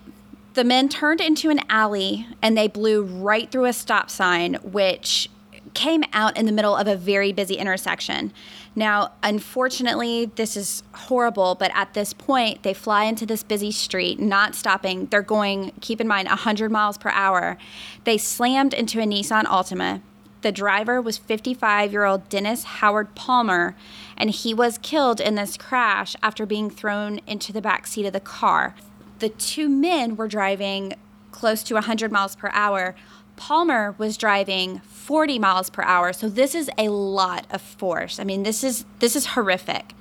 the 0.58 0.64
men 0.64 0.90
turned 0.90 1.22
into 1.22 1.52
an 1.52 1.60
alley 1.70 2.26
and 2.42 2.58
they 2.58 2.68
blew 2.68 3.04
right 3.04 3.52
through 3.52 3.66
a 3.66 3.74
stop 3.74 4.10
sign, 4.10 4.56
which 4.64 5.30
came 5.76 6.04
out 6.14 6.36
in 6.36 6.48
the 6.48 6.52
middle 6.52 6.76
of 6.76 6.88
a 6.88 6.96
very 6.96 7.32
busy 7.32 7.54
intersection. 7.54 8.34
Now, 8.76 9.12
unfortunately, 9.22 10.32
this 10.34 10.58
is 10.58 10.82
horrible, 10.94 11.54
but 11.54 11.70
at 11.76 11.94
this 11.94 12.12
point, 12.12 12.64
they 12.64 12.74
fly 12.74 13.04
into 13.04 13.24
this 13.24 13.44
busy 13.44 13.70
street, 13.70 14.20
not 14.20 14.56
stopping. 14.56 15.06
They're 15.06 15.22
going, 15.22 15.74
keep 15.80 16.02
in 16.02 16.08
mind, 16.08 16.28
100 16.28 16.72
miles 16.72 16.98
per 16.98 17.12
hour. 17.12 17.60
They 18.04 18.18
slammed 18.18 18.74
into 18.74 19.00
a 19.00 19.04
Nissan 19.04 19.44
Altima. 19.44 20.02
The 20.42 20.52
driver 20.52 21.00
was 21.00 21.20
55 21.20 21.92
year 21.92 22.06
old 22.06 22.30
Dennis 22.30 22.64
Howard 22.64 23.14
Palmer, 23.14 23.76
and 24.18 24.32
he 24.32 24.56
was 24.56 24.80
killed 24.80 25.22
in 25.22 25.36
this 25.36 25.56
crash 25.56 26.16
after 26.24 26.48
being 26.48 26.72
thrown 26.72 27.20
into 27.28 27.54
the 27.54 27.62
back 27.62 27.86
seat 27.86 28.08
of 28.08 28.14
the 28.14 28.20
car. 28.20 28.74
The 29.20 29.30
two 29.30 29.68
men 29.70 30.16
were 30.16 30.28
driving 30.28 30.94
close 31.32 31.64
to 31.64 31.74
100 31.76 32.12
miles 32.12 32.36
per 32.36 32.50
hour. 32.54 32.96
Palmer 33.36 33.96
was 33.98 34.18
driving 34.18 34.80
40 34.80 35.40
miles 35.40 35.70
per 35.70 35.84
hour. 35.84 36.12
So 36.14 36.28
this 36.30 36.56
is 36.56 36.70
a 36.78 36.90
lot 36.90 37.46
of 37.52 37.62
force. 37.62 38.20
I 38.20 38.24
mean, 38.24 38.44
this 38.44 38.64
is 38.64 38.86
this 39.00 39.16
is 39.16 39.28
horrific. 39.28 39.94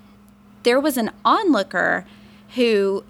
There 0.62 0.80
was 0.80 0.96
an 0.96 1.10
onlooker 1.24 2.06
who 2.54 3.04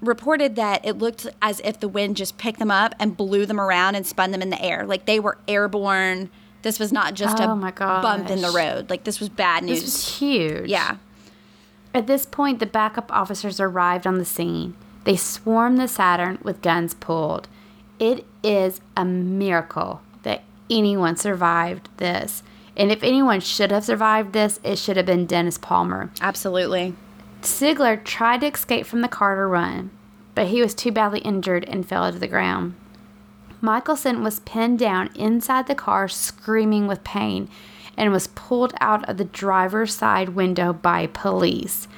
reported 0.00 0.56
that 0.56 0.84
it 0.86 0.98
looked 0.98 1.26
as 1.42 1.60
if 1.64 1.80
the 1.80 1.88
wind 1.88 2.16
just 2.16 2.38
picked 2.38 2.58
them 2.58 2.70
up 2.70 2.94
and 2.98 3.16
blew 3.16 3.46
them 3.46 3.60
around 3.60 3.94
and 3.94 4.06
spun 4.06 4.30
them 4.30 4.42
in 4.42 4.50
the 4.50 4.62
air. 4.62 4.86
Like 4.86 5.06
they 5.06 5.20
were 5.20 5.38
airborne. 5.46 6.30
This 6.62 6.78
was 6.78 6.92
not 6.92 7.14
just 7.14 7.38
Oh 7.38 7.42
a 7.42 7.58
bump 8.02 8.30
in 8.30 8.40
the 8.42 8.50
road. 8.50 8.90
Like 8.90 9.04
this 9.04 9.20
was 9.20 9.28
bad 9.28 9.64
news. 9.64 9.80
This 9.80 9.84
was 9.84 10.18
huge. 10.18 10.68
yeah. 10.68 10.96
At 11.94 12.06
this 12.06 12.26
point, 12.26 12.58
the 12.58 12.66
backup 12.66 13.10
officers 13.10 13.60
arrived 13.60 14.06
on 14.06 14.18
the 14.18 14.24
scene. 14.24 14.76
They 15.08 15.16
swarmed 15.16 15.78
the 15.78 15.88
Saturn 15.88 16.38
with 16.42 16.60
guns 16.60 16.92
pulled. 16.92 17.48
It 17.98 18.26
is 18.42 18.82
a 18.94 19.06
miracle 19.06 20.02
that 20.22 20.42
anyone 20.68 21.16
survived 21.16 21.88
this. 21.96 22.42
And 22.76 22.92
if 22.92 23.02
anyone 23.02 23.40
should 23.40 23.70
have 23.70 23.86
survived 23.86 24.34
this, 24.34 24.60
it 24.62 24.76
should 24.76 24.98
have 24.98 25.06
been 25.06 25.24
Dennis 25.24 25.56
Palmer. 25.56 26.10
Absolutely. 26.20 26.94
Sigler 27.40 28.04
tried 28.04 28.42
to 28.42 28.48
escape 28.48 28.84
from 28.84 29.00
the 29.00 29.08
car 29.08 29.34
to 29.36 29.46
run, 29.46 29.92
but 30.34 30.48
he 30.48 30.60
was 30.60 30.74
too 30.74 30.92
badly 30.92 31.20
injured 31.20 31.64
and 31.64 31.88
fell 31.88 32.12
to 32.12 32.18
the 32.18 32.28
ground. 32.28 32.74
Michelson 33.62 34.22
was 34.22 34.40
pinned 34.40 34.78
down 34.78 35.08
inside 35.14 35.68
the 35.68 35.74
car, 35.74 36.08
screaming 36.08 36.86
with 36.86 37.02
pain, 37.02 37.48
and 37.96 38.12
was 38.12 38.26
pulled 38.26 38.74
out 38.78 39.08
of 39.08 39.16
the 39.16 39.24
driver's 39.24 39.94
side 39.94 40.28
window 40.28 40.74
by 40.74 41.06
police. 41.06 41.88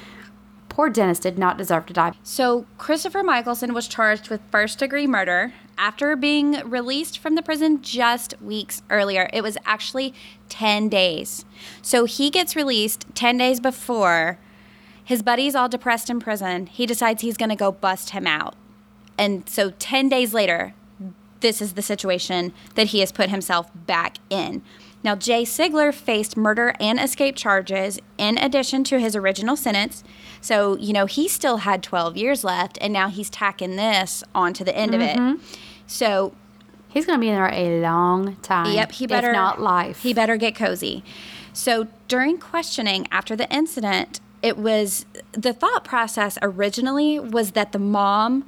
Poor 0.71 0.89
Dennis 0.89 1.19
did 1.19 1.37
not 1.37 1.57
deserve 1.57 1.85
to 1.87 1.93
die. 1.93 2.13
So 2.23 2.65
Christopher 2.77 3.23
Michelson 3.23 3.73
was 3.73 3.89
charged 3.89 4.29
with 4.29 4.39
first 4.51 4.79
degree 4.79 5.05
murder 5.05 5.53
after 5.77 6.15
being 6.15 6.53
released 6.63 7.19
from 7.19 7.35
the 7.35 7.41
prison 7.41 7.81
just 7.81 8.41
weeks 8.41 8.81
earlier. 8.89 9.29
It 9.33 9.41
was 9.41 9.57
actually 9.65 10.13
10 10.47 10.87
days. 10.87 11.43
So 11.81 12.05
he 12.05 12.29
gets 12.29 12.55
released 12.55 13.05
10 13.15 13.35
days 13.35 13.59
before. 13.59 14.39
His 15.03 15.21
buddy's 15.21 15.55
all 15.55 15.67
depressed 15.67 16.09
in 16.09 16.21
prison. 16.21 16.67
He 16.67 16.85
decides 16.85 17.21
he's 17.21 17.35
going 17.35 17.49
to 17.49 17.55
go 17.57 17.73
bust 17.73 18.11
him 18.11 18.25
out. 18.25 18.55
And 19.17 19.49
so 19.49 19.71
10 19.71 20.07
days 20.07 20.33
later, 20.33 20.73
this 21.41 21.61
is 21.61 21.73
the 21.73 21.81
situation 21.81 22.53
that 22.75 22.87
he 22.87 23.01
has 23.01 23.11
put 23.11 23.29
himself 23.29 23.69
back 23.75 24.19
in. 24.29 24.61
Now, 25.03 25.15
Jay 25.15 25.43
Sigler 25.43 25.93
faced 25.93 26.37
murder 26.37 26.75
and 26.79 26.99
escape 26.99 27.35
charges 27.35 27.99
in 28.17 28.37
addition 28.37 28.83
to 28.85 28.99
his 28.99 29.15
original 29.15 29.55
sentence. 29.55 30.03
So, 30.41 30.77
you 30.77 30.93
know, 30.93 31.05
he 31.05 31.27
still 31.27 31.57
had 31.57 31.81
12 31.81 32.17
years 32.17 32.43
left, 32.43 32.77
and 32.81 32.93
now 32.93 33.09
he's 33.09 33.29
tacking 33.29 33.75
this 33.75 34.23
onto 34.35 34.63
the 34.63 34.75
end 34.75 34.93
of 34.93 35.01
it. 35.01 35.17
Mm-hmm. 35.17 35.43
So, 35.87 36.33
He's 36.91 37.05
going 37.05 37.17
to 37.17 37.21
be 37.21 37.29
in 37.29 37.35
there 37.35 37.51
a 37.53 37.79
long 37.81 38.35
time. 38.41 38.73
Yep, 38.73 38.91
he 38.91 39.07
better 39.07 39.31
not 39.31 39.61
life. 39.61 40.01
He 40.01 40.13
better 40.13 40.35
get 40.35 40.55
cozy. 40.55 41.03
So 41.53 41.87
during 42.09 42.37
questioning 42.37 43.07
after 43.11 43.35
the 43.35 43.49
incident, 43.53 44.19
it 44.41 44.57
was 44.57 45.05
the 45.31 45.53
thought 45.53 45.85
process 45.85 46.37
originally 46.41 47.17
was 47.17 47.51
that 47.51 47.71
the 47.71 47.79
mom 47.79 48.45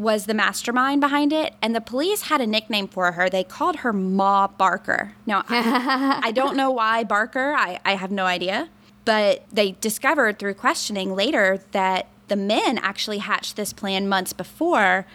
was 0.00 0.24
the 0.24 0.32
mastermind 0.32 0.98
behind 0.98 1.30
it, 1.30 1.54
and 1.60 1.74
the 1.74 1.80
police 1.80 2.22
had 2.22 2.40
a 2.40 2.46
nickname 2.46 2.88
for 2.88 3.12
her. 3.12 3.28
They 3.28 3.44
called 3.44 3.76
her 3.76 3.92
Ma 3.92 4.46
Barker. 4.46 5.12
Now, 5.26 5.44
I, 5.46 6.20
I 6.24 6.32
don't 6.32 6.56
know 6.56 6.70
why 6.70 7.04
Barker. 7.04 7.52
I, 7.52 7.78
I 7.84 7.96
have 7.96 8.10
no 8.10 8.24
idea. 8.24 8.70
But 9.04 9.44
they 9.52 9.72
discovered 9.72 10.38
through 10.38 10.54
questioning 10.54 11.14
later 11.14 11.62
that 11.72 12.08
the 12.28 12.36
men 12.36 12.78
actually 12.78 13.18
hatched 13.18 13.56
this 13.56 13.74
plan 13.74 14.08
months 14.08 14.32
before 14.32 15.06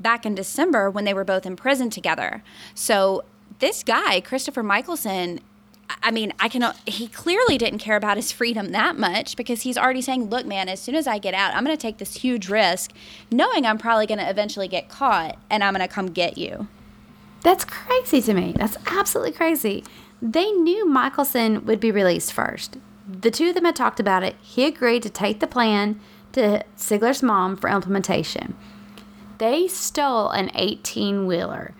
back 0.00 0.26
in 0.26 0.34
December 0.34 0.90
when 0.90 1.04
they 1.04 1.14
were 1.14 1.24
both 1.24 1.46
in 1.46 1.54
prison 1.54 1.88
together. 1.88 2.42
So 2.74 3.22
this 3.60 3.84
guy, 3.84 4.20
Christopher 4.20 4.64
Michelson, 4.64 5.38
I- 6.02 6.10
mean, 6.10 6.32
I 6.38 6.48
can. 6.48 6.72
He 6.86 7.08
clearly 7.08 7.58
didn't 7.58 7.78
care 7.78 7.96
about 7.96 8.16
his 8.16 8.32
freedom 8.32 8.72
that 8.72 8.98
much 8.98 9.36
because 9.36 9.62
he's 9.62 9.78
already 9.78 10.02
saying, 10.02 10.30
"Look, 10.30 10.46
man, 10.46 10.68
as 10.68 10.80
soon 10.80 10.94
as 10.94 11.06
I 11.06 11.18
get 11.18 11.34
out, 11.34 11.54
I'm 11.54 11.64
going 11.64 11.76
to 11.76 11.80
take 11.80 11.98
this 11.98 12.16
huge 12.16 12.48
risk, 12.48 12.92
knowing 13.30 13.66
I'm 13.66 13.78
probably 13.78 14.06
going 14.06 14.18
to 14.18 14.28
eventually 14.28 14.68
get 14.68 14.88
caught, 14.88 15.36
and 15.50 15.62
I'm 15.62 15.74
going 15.74 15.86
to 15.86 15.92
come 15.92 16.08
get 16.08 16.36
you." 16.36 16.68
That's 17.42 17.64
crazy 17.64 18.20
to 18.22 18.34
me. 18.34 18.54
That's 18.56 18.76
absolutely 18.86 19.32
crazy. 19.32 19.84
They 20.20 20.52
knew 20.52 20.88
Michelson 20.88 21.64
would 21.66 21.80
be 21.80 21.90
released 21.90 22.32
first. 22.32 22.76
The 23.08 23.30
two 23.30 23.48
of 23.48 23.54
them 23.56 23.64
had 23.64 23.74
talked 23.74 23.98
about 23.98 24.22
it. 24.22 24.36
He 24.40 24.64
agreed 24.64 25.02
to 25.02 25.10
take 25.10 25.40
the 25.40 25.48
plan 25.48 26.00
to 26.32 26.64
Sigler's 26.76 27.22
mom 27.22 27.56
for 27.56 27.68
implementation. 27.68 28.54
They 29.38 29.66
stole 29.66 30.28
an 30.28 30.52
18 30.54 31.26
wheeler. 31.26 31.74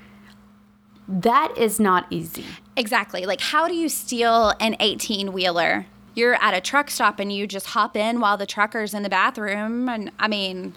That 1.07 1.57
is 1.57 1.79
not 1.79 2.07
easy. 2.11 2.45
Exactly. 2.77 3.27
Like, 3.27 3.41
how 3.41 3.69
do 3.69 3.75
you 3.75 3.89
steal 3.89 4.53
an 4.61 4.77
18 4.81 5.33
wheeler? 5.33 5.87
You're 6.15 6.35
at 6.43 6.55
a 6.55 6.61
truck 6.61 6.91
stop 6.91 7.19
and 7.21 7.33
you 7.33 7.47
just 7.47 7.67
hop 7.69 7.97
in 7.97 8.21
while 8.21 8.37
the 8.37 8.47
trucker's 8.47 8.93
in 8.95 9.03
the 9.03 9.09
bathroom, 9.09 9.89
and 9.89 10.11
I 10.19 10.29
mean, 10.29 10.75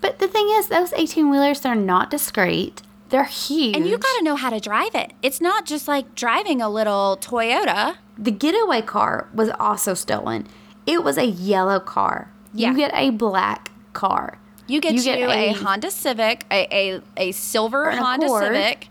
But 0.00 0.18
the 0.18 0.28
thing 0.28 0.48
is, 0.52 0.68
those 0.68 0.92
18 0.92 1.30
wheelers, 1.30 1.60
they're 1.60 1.74
not 1.74 2.10
discreet. 2.10 2.82
They're 3.10 3.24
huge. 3.24 3.76
and 3.76 3.86
you 3.86 3.98
got 3.98 4.18
to 4.18 4.24
know 4.24 4.36
how 4.36 4.50
to 4.50 4.58
drive 4.58 4.94
it. 4.94 5.12
It's 5.22 5.40
not 5.40 5.66
just 5.66 5.86
like 5.86 6.14
driving 6.14 6.62
a 6.62 6.68
little 6.70 7.18
Toyota. 7.20 7.96
The 8.16 8.30
getaway 8.30 8.80
car 8.82 9.28
was 9.34 9.50
also 9.60 9.94
stolen. 9.94 10.46
It 10.86 11.04
was 11.04 11.18
a 11.18 11.26
yellow 11.26 11.78
car. 11.78 12.32
Yeah. 12.54 12.70
You 12.70 12.76
get 12.76 12.90
a 12.94 13.10
black 13.10 13.70
car. 13.92 14.38
You 14.66 14.80
get 14.80 14.94
you, 14.94 15.02
get 15.02 15.18
a, 15.18 15.50
a- 15.50 15.52
Honda 15.52 15.90
Civic, 15.90 16.46
a, 16.50 16.66
a, 16.96 17.00
a 17.18 17.32
silver 17.32 17.90
Honda 17.90 18.26
Accord. 18.26 18.44
Civic, 18.44 18.88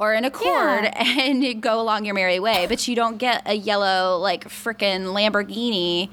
or 0.00 0.14
an 0.14 0.24
Accord, 0.24 0.84
Yeah. 0.84 0.92
and 1.20 1.44
you 1.44 1.54
go 1.54 1.78
along 1.78 2.06
your 2.06 2.14
merry 2.14 2.40
way. 2.40 2.66
But 2.66 2.88
you 2.88 2.96
don't 2.96 3.18
get 3.18 3.42
a 3.46 3.54
yellow, 3.54 4.18
like, 4.18 4.48
frickin' 4.48 5.12
Lamborghini. 5.12 6.08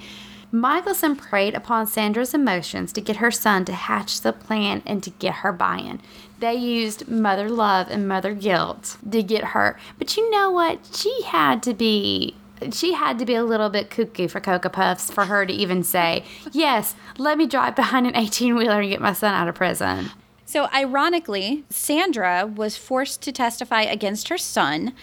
Michelson 0.51 1.15
preyed 1.15 1.53
upon 1.55 1.87
Sandra's 1.87 2.33
emotions 2.33 2.93
to 2.93 3.01
get 3.01 3.17
her 3.17 3.31
son 3.31 3.65
to 3.65 3.73
hatch 3.73 4.21
the 4.21 4.33
plan 4.33 4.81
and 4.85 5.01
to 5.03 5.09
get 5.09 5.35
her 5.35 5.51
buy 5.51 5.77
in. 5.77 6.01
They 6.39 6.53
used 6.53 7.07
mother 7.07 7.49
love 7.49 7.87
and 7.89 8.07
mother 8.07 8.33
guilt 8.33 8.97
to 9.09 9.23
get 9.23 9.45
her. 9.45 9.79
But 9.97 10.15
you 10.15 10.29
know 10.29 10.51
what? 10.51 10.79
She 10.93 11.23
had 11.23 11.63
to 11.63 11.73
be. 11.73 12.35
She 12.71 12.93
had 12.93 13.19
to 13.19 13.25
be 13.25 13.35
a 13.35 13.43
little 13.43 13.69
bit 13.69 13.89
cuckoo 13.89 14.27
for 14.27 14.39
Cocoa 14.39 14.69
Puffs 14.69 15.11
for 15.11 15.25
her 15.25 15.45
to 15.45 15.53
even 15.53 15.83
say, 15.83 16.23
Yes, 16.51 16.95
let 17.17 17.37
me 17.37 17.45
drive 17.45 17.75
behind 17.75 18.07
an 18.07 18.15
18 18.15 18.55
wheeler 18.55 18.81
and 18.81 18.89
get 18.89 18.99
my 19.01 19.13
son 19.13 19.33
out 19.33 19.47
of 19.47 19.55
prison. 19.55 20.09
So, 20.47 20.69
ironically, 20.73 21.65
Sandra 21.69 22.45
was 22.47 22.77
forced 22.77 23.21
to 23.23 23.33
testify 23.33 23.81
against 23.81 24.29
her 24.29 24.37
son. 24.37 24.93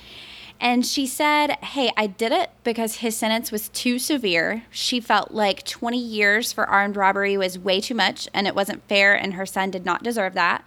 And 0.59 0.87
she 0.87 1.07
said, 1.07 1.59
Hey, 1.63 1.93
I 1.99 2.07
did 2.07 2.33
it 2.33 2.49
because 2.65 2.97
his 2.97 3.15
sentence 3.15 3.53
was 3.53 3.69
too 3.69 3.99
severe. 3.99 4.65
She 4.71 5.01
felt 5.01 5.33
like 5.33 5.67
20 5.67 5.99
years 5.99 6.51
for 6.51 6.65
armed 6.65 6.97
robbery 6.97 7.37
was 7.37 7.59
way 7.59 7.83
too 7.83 7.95
much 7.95 8.27
and 8.33 8.47
it 8.47 8.55
wasn't 8.55 8.89
fair, 8.89 9.15
and 9.15 9.35
her 9.35 9.45
son 9.45 9.71
did 9.71 9.85
not 9.85 10.03
deserve 10.03 10.33
that. 10.33 10.65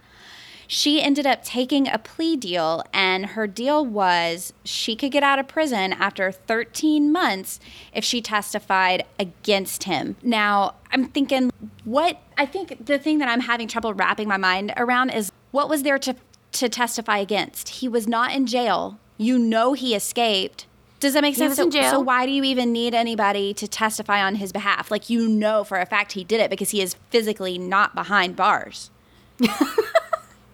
She 0.70 1.00
ended 1.00 1.26
up 1.26 1.42
taking 1.42 1.88
a 1.88 1.96
plea 1.96 2.36
deal, 2.36 2.84
and 2.92 3.24
her 3.26 3.46
deal 3.46 3.84
was 3.84 4.52
she 4.64 4.94
could 4.94 5.10
get 5.10 5.22
out 5.22 5.38
of 5.38 5.48
prison 5.48 5.94
after 5.94 6.30
13 6.30 7.10
months 7.10 7.58
if 7.94 8.04
she 8.04 8.20
testified 8.20 9.06
against 9.18 9.84
him. 9.84 10.16
Now, 10.22 10.74
I'm 10.92 11.06
thinking, 11.06 11.50
what 11.84 12.20
I 12.36 12.44
think 12.44 12.84
the 12.84 12.98
thing 12.98 13.16
that 13.18 13.28
I'm 13.28 13.40
having 13.40 13.66
trouble 13.66 13.94
wrapping 13.94 14.28
my 14.28 14.36
mind 14.36 14.74
around 14.76 15.08
is 15.08 15.32
what 15.52 15.70
was 15.70 15.84
there 15.84 15.98
to, 16.00 16.14
to 16.52 16.68
testify 16.68 17.16
against? 17.16 17.70
He 17.70 17.88
was 17.88 18.06
not 18.06 18.34
in 18.34 18.46
jail. 18.46 18.98
You 19.16 19.38
know 19.38 19.72
he 19.72 19.94
escaped. 19.94 20.66
Does 21.00 21.14
that 21.14 21.22
make 21.22 21.36
sense? 21.36 21.56
So, 21.56 21.62
in 21.62 21.70
jail. 21.70 21.90
so 21.90 22.00
why 22.00 22.26
do 22.26 22.32
you 22.32 22.44
even 22.44 22.72
need 22.72 22.94
anybody 22.94 23.54
to 23.54 23.66
testify 23.66 24.22
on 24.22 24.34
his 24.34 24.52
behalf? 24.52 24.90
Like 24.90 25.08
you 25.08 25.28
know 25.28 25.64
for 25.64 25.78
a 25.78 25.86
fact 25.86 26.12
he 26.12 26.24
did 26.24 26.40
it 26.40 26.50
because 26.50 26.70
he 26.70 26.82
is 26.82 26.94
physically 27.08 27.56
not 27.56 27.94
behind 27.94 28.36
bars. 28.36 28.90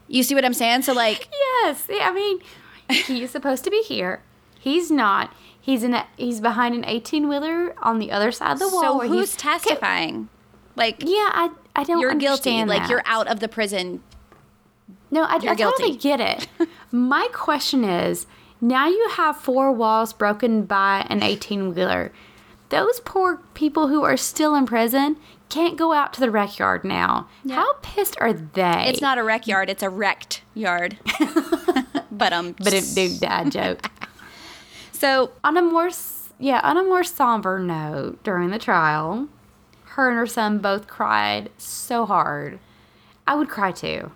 you 0.08 0.22
see 0.22 0.34
what 0.34 0.44
I'm 0.44 0.54
saying? 0.54 0.82
So 0.82 0.92
like 0.92 1.28
Yes, 1.62 1.86
I 1.90 2.12
mean, 2.12 2.40
he's 2.90 3.30
supposed 3.30 3.64
to 3.64 3.70
be 3.70 3.82
here. 3.82 4.22
He's 4.58 4.90
not. 4.90 5.32
He's 5.60 5.82
in. 5.82 5.94
A, 5.94 6.06
he's 6.16 6.40
behind 6.40 6.74
an 6.74 6.84
eighteen 6.84 7.28
wheeler 7.28 7.74
on 7.82 7.98
the 7.98 8.10
other 8.10 8.32
side 8.32 8.52
of 8.52 8.58
the 8.58 8.68
wall. 8.68 9.00
so 9.00 9.08
who's 9.08 9.34
testifying? 9.36 10.28
Like 10.76 10.96
Yeah, 11.00 11.30
I. 11.32 11.50
I 11.76 11.84
don't. 11.84 12.00
you're 12.00 12.14
guilty. 12.14 12.50
understand 12.50 12.70
Like 12.70 12.88
you're 12.88 13.02
out 13.06 13.26
of 13.28 13.40
the 13.40 13.48
prison. 13.48 14.02
No, 15.10 15.22
I, 15.22 15.38
You're 15.40 15.52
I 15.52 15.54
totally 15.54 15.96
get 15.96 16.20
it. 16.20 16.48
My 16.90 17.28
question 17.32 17.84
is 17.84 18.26
now 18.60 18.88
you 18.88 19.08
have 19.12 19.36
four 19.36 19.70
walls 19.70 20.12
broken 20.12 20.64
by 20.64 21.06
an 21.08 21.22
18 21.22 21.72
wheeler. 21.74 22.12
Those 22.70 22.98
poor 23.00 23.36
people 23.54 23.88
who 23.88 24.02
are 24.02 24.16
still 24.16 24.54
in 24.56 24.66
prison 24.66 25.16
can't 25.54 25.76
go 25.78 25.92
out 25.92 26.12
to 26.14 26.20
the 26.20 26.32
rec 26.32 26.58
yard 26.58 26.84
now. 26.84 27.28
How 27.48 27.74
pissed 27.74 28.16
are 28.20 28.32
they? 28.32 28.86
It's 28.88 29.00
not 29.00 29.18
a 29.18 29.22
wreck 29.22 29.46
yard. 29.46 29.70
It's 29.70 29.84
a 29.84 29.88
wrecked 29.88 30.42
yard. 30.52 30.98
but 32.10 32.32
um. 32.32 32.56
But 32.58 32.72
it 32.72 32.84
do 32.94 33.16
dad 33.18 33.52
joke. 33.52 33.90
So 34.92 35.32
on 35.42 35.56
a 35.58 35.60
more 35.60 35.90
yeah, 36.38 36.60
on 36.62 36.78
a 36.78 36.82
more 36.82 37.04
somber 37.04 37.58
note, 37.58 38.22
during 38.22 38.50
the 38.50 38.58
trial, 38.58 39.28
her 39.84 40.08
and 40.08 40.16
her 40.16 40.26
son 40.26 40.60
both 40.60 40.86
cried 40.86 41.50
so 41.58 42.06
hard. 42.06 42.58
I 43.26 43.34
would 43.34 43.50
cry 43.50 43.72
too. 43.72 44.12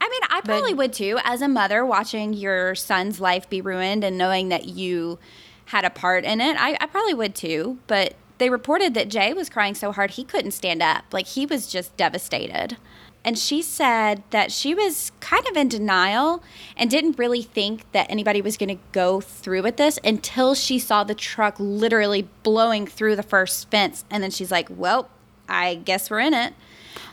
I 0.00 0.08
mean, 0.08 0.20
I 0.28 0.42
probably 0.44 0.74
would 0.74 0.92
too. 0.92 1.18
As 1.24 1.40
a 1.40 1.48
mother, 1.48 1.86
watching 1.86 2.34
your 2.34 2.74
son's 2.74 3.20
life 3.20 3.48
be 3.48 3.62
ruined 3.62 4.04
and 4.04 4.18
knowing 4.18 4.50
that 4.50 4.66
you 4.66 5.18
had 5.66 5.86
a 5.86 5.90
part 5.90 6.24
in 6.24 6.42
it, 6.42 6.56
I, 6.58 6.76
I 6.78 6.86
probably 6.86 7.14
would 7.14 7.34
too. 7.34 7.78
But 7.86 8.14
they 8.42 8.50
reported 8.50 8.92
that 8.94 9.08
Jay 9.08 9.32
was 9.32 9.48
crying 9.48 9.76
so 9.76 9.92
hard 9.92 10.10
he 10.10 10.24
couldn't 10.24 10.50
stand 10.50 10.82
up. 10.82 11.04
Like 11.12 11.28
he 11.28 11.46
was 11.46 11.68
just 11.68 11.96
devastated. 11.96 12.76
And 13.24 13.38
she 13.38 13.62
said 13.62 14.24
that 14.30 14.50
she 14.50 14.74
was 14.74 15.12
kind 15.20 15.46
of 15.46 15.56
in 15.56 15.68
denial 15.68 16.42
and 16.76 16.90
didn't 16.90 17.20
really 17.20 17.42
think 17.42 17.84
that 17.92 18.10
anybody 18.10 18.42
was 18.42 18.56
going 18.56 18.76
to 18.76 18.82
go 18.90 19.20
through 19.20 19.62
with 19.62 19.76
this 19.76 20.00
until 20.02 20.56
she 20.56 20.80
saw 20.80 21.04
the 21.04 21.14
truck 21.14 21.54
literally 21.60 22.28
blowing 22.42 22.84
through 22.84 23.14
the 23.14 23.22
first 23.22 23.70
fence. 23.70 24.04
And 24.10 24.24
then 24.24 24.32
she's 24.32 24.50
like, 24.50 24.66
well, 24.68 25.08
I 25.48 25.76
guess 25.76 26.10
we're 26.10 26.18
in 26.18 26.34
it. 26.34 26.54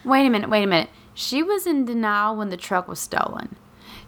Wait 0.04 0.26
a 0.26 0.32
minute, 0.32 0.50
wait 0.50 0.64
a 0.64 0.68
minute. 0.68 0.90
She 1.14 1.44
was 1.44 1.68
in 1.68 1.86
denial 1.86 2.36
when 2.36 2.50
the 2.50 2.58
truck 2.58 2.88
was 2.88 3.00
stolen. 3.00 3.56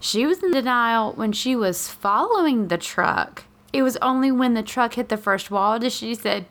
She 0.00 0.26
was 0.26 0.42
in 0.42 0.50
denial 0.50 1.12
when 1.12 1.30
she 1.30 1.54
was 1.54 1.88
following 1.88 2.66
the 2.66 2.78
truck. 2.78 3.44
It 3.72 3.82
was 3.82 3.96
only 3.98 4.32
when 4.32 4.54
the 4.54 4.62
truck 4.64 4.94
hit 4.94 5.08
the 5.08 5.16
first 5.16 5.52
wall 5.52 5.78
that 5.78 5.92
she 5.92 6.16
said, 6.16 6.46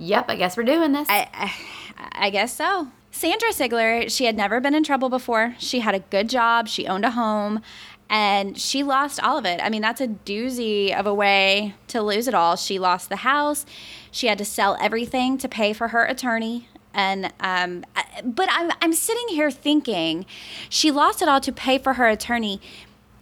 Yep, 0.00 0.30
I 0.30 0.36
guess 0.36 0.56
we're 0.56 0.62
doing 0.62 0.92
this. 0.92 1.06
I, 1.10 1.28
I, 1.34 2.26
I 2.26 2.30
guess 2.30 2.56
so. 2.56 2.88
Sandra 3.10 3.50
Sigler, 3.50 4.10
she 4.10 4.24
had 4.24 4.34
never 4.34 4.58
been 4.58 4.74
in 4.74 4.82
trouble 4.82 5.10
before. 5.10 5.54
She 5.58 5.80
had 5.80 5.94
a 5.94 5.98
good 5.98 6.30
job, 6.30 6.68
she 6.68 6.86
owned 6.86 7.04
a 7.04 7.10
home, 7.10 7.60
and 8.08 8.58
she 8.58 8.82
lost 8.82 9.22
all 9.22 9.36
of 9.36 9.44
it. 9.44 9.60
I 9.62 9.68
mean, 9.68 9.82
that's 9.82 10.00
a 10.00 10.06
doozy 10.08 10.98
of 10.98 11.06
a 11.06 11.12
way 11.12 11.74
to 11.88 12.00
lose 12.00 12.28
it 12.28 12.34
all. 12.34 12.56
She 12.56 12.78
lost 12.78 13.10
the 13.10 13.16
house, 13.16 13.66
she 14.10 14.26
had 14.26 14.38
to 14.38 14.44
sell 14.44 14.78
everything 14.80 15.36
to 15.36 15.48
pay 15.48 15.74
for 15.74 15.88
her 15.88 16.04
attorney. 16.04 16.68
And 16.94 17.32
um, 17.38 17.84
but 18.24 18.48
I'm 18.50 18.72
I'm 18.80 18.92
sitting 18.94 19.28
here 19.28 19.50
thinking, 19.50 20.24
she 20.70 20.90
lost 20.90 21.20
it 21.20 21.28
all 21.28 21.40
to 21.40 21.52
pay 21.52 21.78
for 21.78 21.94
her 21.94 22.08
attorney. 22.08 22.60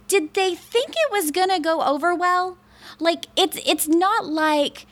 Did 0.07 0.33
they 0.33 0.55
think 0.55 0.91
it 0.91 1.12
was 1.12 1.33
gonna 1.33 1.61
go 1.61 1.83
over 1.83 2.14
well? 2.14 2.57
Like 2.99 3.27
it's 3.37 3.59
it's 3.67 3.88
not 3.88 4.25
like 4.27 4.87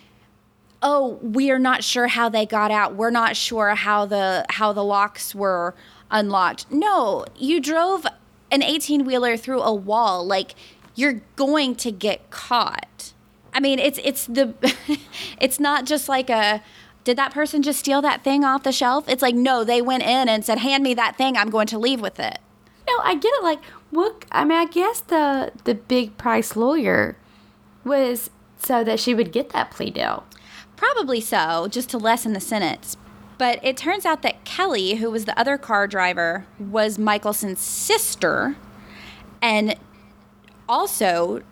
oh 0.82 1.18
we 1.22 1.50
are 1.50 1.58
not 1.58 1.82
sure 1.82 2.06
how 2.08 2.28
they 2.28 2.44
got 2.46 2.70
out 2.70 2.94
we're 2.94 3.10
not 3.10 3.36
sure 3.36 3.74
how 3.74 4.06
the 4.06 4.44
how 4.50 4.72
the 4.72 4.84
locks 4.84 5.34
were 5.34 5.74
unlocked 6.10 6.70
no 6.70 7.24
you 7.36 7.60
drove 7.60 8.06
an 8.50 8.62
18 8.62 9.04
wheeler 9.04 9.36
through 9.36 9.62
a 9.62 9.74
wall 9.74 10.24
like 10.24 10.54
you're 10.94 11.20
going 11.34 11.74
to 11.74 11.90
get 11.90 12.30
caught 12.30 13.12
i 13.52 13.60
mean 13.60 13.78
it's 13.78 13.98
it's 14.04 14.26
the 14.26 14.54
it's 15.40 15.58
not 15.58 15.84
just 15.84 16.08
like 16.08 16.30
a 16.30 16.62
did 17.04 17.16
that 17.16 17.32
person 17.32 17.62
just 17.62 17.78
steal 17.78 18.02
that 18.02 18.22
thing 18.22 18.44
off 18.44 18.62
the 18.62 18.72
shelf 18.72 19.08
it's 19.08 19.22
like 19.22 19.34
no 19.34 19.64
they 19.64 19.80
went 19.80 20.02
in 20.02 20.28
and 20.28 20.44
said 20.44 20.58
hand 20.58 20.82
me 20.82 20.94
that 20.94 21.16
thing 21.16 21.36
i'm 21.36 21.50
going 21.50 21.66
to 21.66 21.78
leave 21.78 22.00
with 22.00 22.20
it 22.20 22.38
no, 22.88 22.94
I 23.02 23.14
get 23.14 23.32
it. 23.34 23.42
Like, 23.42 23.64
what? 23.90 24.24
I 24.30 24.44
mean, 24.44 24.58
I 24.58 24.66
guess 24.66 25.00
the 25.00 25.52
the 25.64 25.74
big 25.74 26.16
price 26.16 26.56
lawyer 26.56 27.16
was 27.84 28.30
so 28.58 28.84
that 28.84 29.00
she 29.00 29.14
would 29.14 29.32
get 29.32 29.50
that 29.50 29.70
plea 29.70 29.90
deal. 29.90 30.24
Probably 30.76 31.20
so, 31.20 31.68
just 31.68 31.90
to 31.90 31.98
lessen 31.98 32.32
the 32.32 32.40
sentence. 32.40 32.96
But 33.38 33.60
it 33.62 33.76
turns 33.76 34.06
out 34.06 34.22
that 34.22 34.44
Kelly, 34.44 34.94
who 34.94 35.10
was 35.10 35.24
the 35.24 35.38
other 35.38 35.58
car 35.58 35.86
driver, 35.86 36.46
was 36.58 36.98
Michelson's 36.98 37.60
sister. 37.60 38.56
And 39.42 39.76
also, 40.68 41.42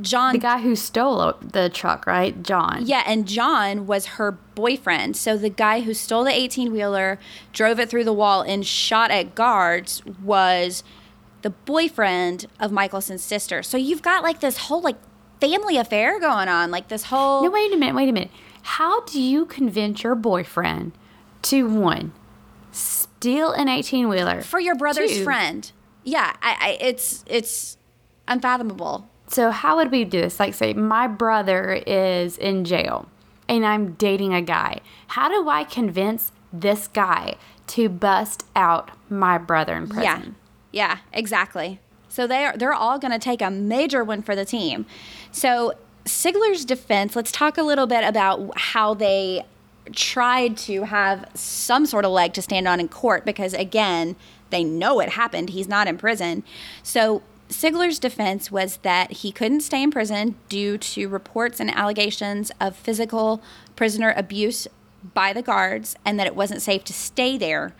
John. 0.00 0.34
The 0.34 0.38
guy 0.38 0.60
who 0.60 0.76
stole 0.76 1.34
the 1.40 1.68
truck, 1.68 2.06
right? 2.06 2.42
John. 2.42 2.82
Yeah, 2.84 3.02
and 3.06 3.26
John 3.26 3.86
was 3.86 4.06
her 4.06 4.32
boyfriend. 4.32 5.16
So 5.16 5.36
the 5.36 5.50
guy 5.50 5.80
who 5.80 5.94
stole 5.94 6.24
the 6.24 6.32
18 6.32 6.72
wheeler, 6.72 7.18
drove 7.52 7.80
it 7.80 7.88
through 7.88 8.04
the 8.04 8.12
wall, 8.12 8.42
and 8.42 8.66
shot 8.66 9.10
at 9.10 9.34
guards 9.34 10.02
was 10.22 10.82
the 11.42 11.50
boyfriend 11.50 12.46
of 12.58 12.70
Michelson's 12.70 13.22
sister. 13.22 13.62
So 13.62 13.76
you've 13.76 14.02
got 14.02 14.22
like 14.22 14.40
this 14.40 14.56
whole 14.58 14.82
like 14.82 14.96
family 15.40 15.76
affair 15.76 16.20
going 16.20 16.48
on, 16.48 16.70
like 16.70 16.88
this 16.88 17.04
whole. 17.04 17.42
No, 17.42 17.50
wait 17.50 17.72
a 17.72 17.76
minute, 17.76 17.94
wait 17.94 18.08
a 18.08 18.12
minute. 18.12 18.30
How 18.62 19.00
do 19.02 19.20
you 19.20 19.46
convince 19.46 20.02
your 20.02 20.14
boyfriend 20.14 20.92
to 21.42 21.68
one 21.68 22.12
steal 22.72 23.52
an 23.52 23.68
18 23.68 24.08
wheeler 24.08 24.42
for 24.42 24.60
your 24.60 24.74
brother's 24.74 25.10
two, 25.18 25.24
friend? 25.24 25.70
Yeah, 26.04 26.34
I, 26.42 26.56
I, 26.60 26.78
it's 26.80 27.24
it's 27.26 27.76
unfathomable. 28.28 29.08
So 29.28 29.50
how 29.50 29.76
would 29.76 29.90
we 29.90 30.04
do 30.04 30.20
this? 30.20 30.40
Like, 30.40 30.54
say 30.54 30.72
my 30.74 31.06
brother 31.06 31.82
is 31.86 32.36
in 32.36 32.64
jail, 32.64 33.08
and 33.48 33.64
I'm 33.64 33.92
dating 33.92 34.34
a 34.34 34.42
guy. 34.42 34.80
How 35.08 35.28
do 35.28 35.48
I 35.48 35.64
convince 35.64 36.32
this 36.52 36.88
guy 36.88 37.36
to 37.68 37.88
bust 37.88 38.44
out 38.56 38.90
my 39.08 39.38
brother 39.38 39.76
in 39.76 39.88
prison? 39.88 40.36
Yeah, 40.72 40.96
yeah, 40.96 40.98
exactly. 41.12 41.80
So 42.08 42.26
they 42.26 42.44
are 42.44 42.56
they're 42.56 42.74
all 42.74 42.98
going 42.98 43.12
to 43.12 43.18
take 43.18 43.40
a 43.40 43.50
major 43.50 44.02
win 44.02 44.22
for 44.22 44.34
the 44.34 44.44
team. 44.44 44.84
So 45.32 45.74
Sigler's 46.04 46.64
defense, 46.64 47.14
let's 47.14 47.32
talk 47.32 47.58
a 47.58 47.62
little 47.62 47.86
bit 47.86 48.04
about 48.04 48.58
how 48.58 48.94
they 48.94 49.44
tried 49.92 50.56
to 50.56 50.84
have 50.84 51.28
some 51.34 51.86
sort 51.86 52.04
of 52.04 52.12
leg 52.12 52.32
to 52.34 52.42
stand 52.42 52.68
on 52.68 52.80
in 52.80 52.88
court 52.88 53.24
because 53.24 53.54
again, 53.54 54.16
they 54.50 54.64
know 54.64 55.00
it 55.00 55.10
happened. 55.10 55.50
He's 55.50 55.68
not 55.68 55.88
in 55.88 55.98
prison. 55.98 56.42
So 56.82 57.22
Sigler's 57.48 57.98
defense 57.98 58.50
was 58.50 58.78
that 58.78 59.10
he 59.12 59.32
couldn't 59.32 59.60
stay 59.60 59.82
in 59.82 59.90
prison 59.90 60.36
due 60.48 60.78
to 60.78 61.08
reports 61.08 61.60
and 61.60 61.70
allegations 61.70 62.52
of 62.60 62.76
physical 62.76 63.42
prisoner 63.74 64.14
abuse 64.16 64.68
by 65.14 65.32
the 65.32 65.42
guards 65.42 65.96
and 66.04 66.18
that 66.18 66.26
it 66.26 66.36
wasn't 66.36 66.62
safe 66.62 66.84
to 66.84 66.92
stay 66.92 67.36
there. 67.36 67.74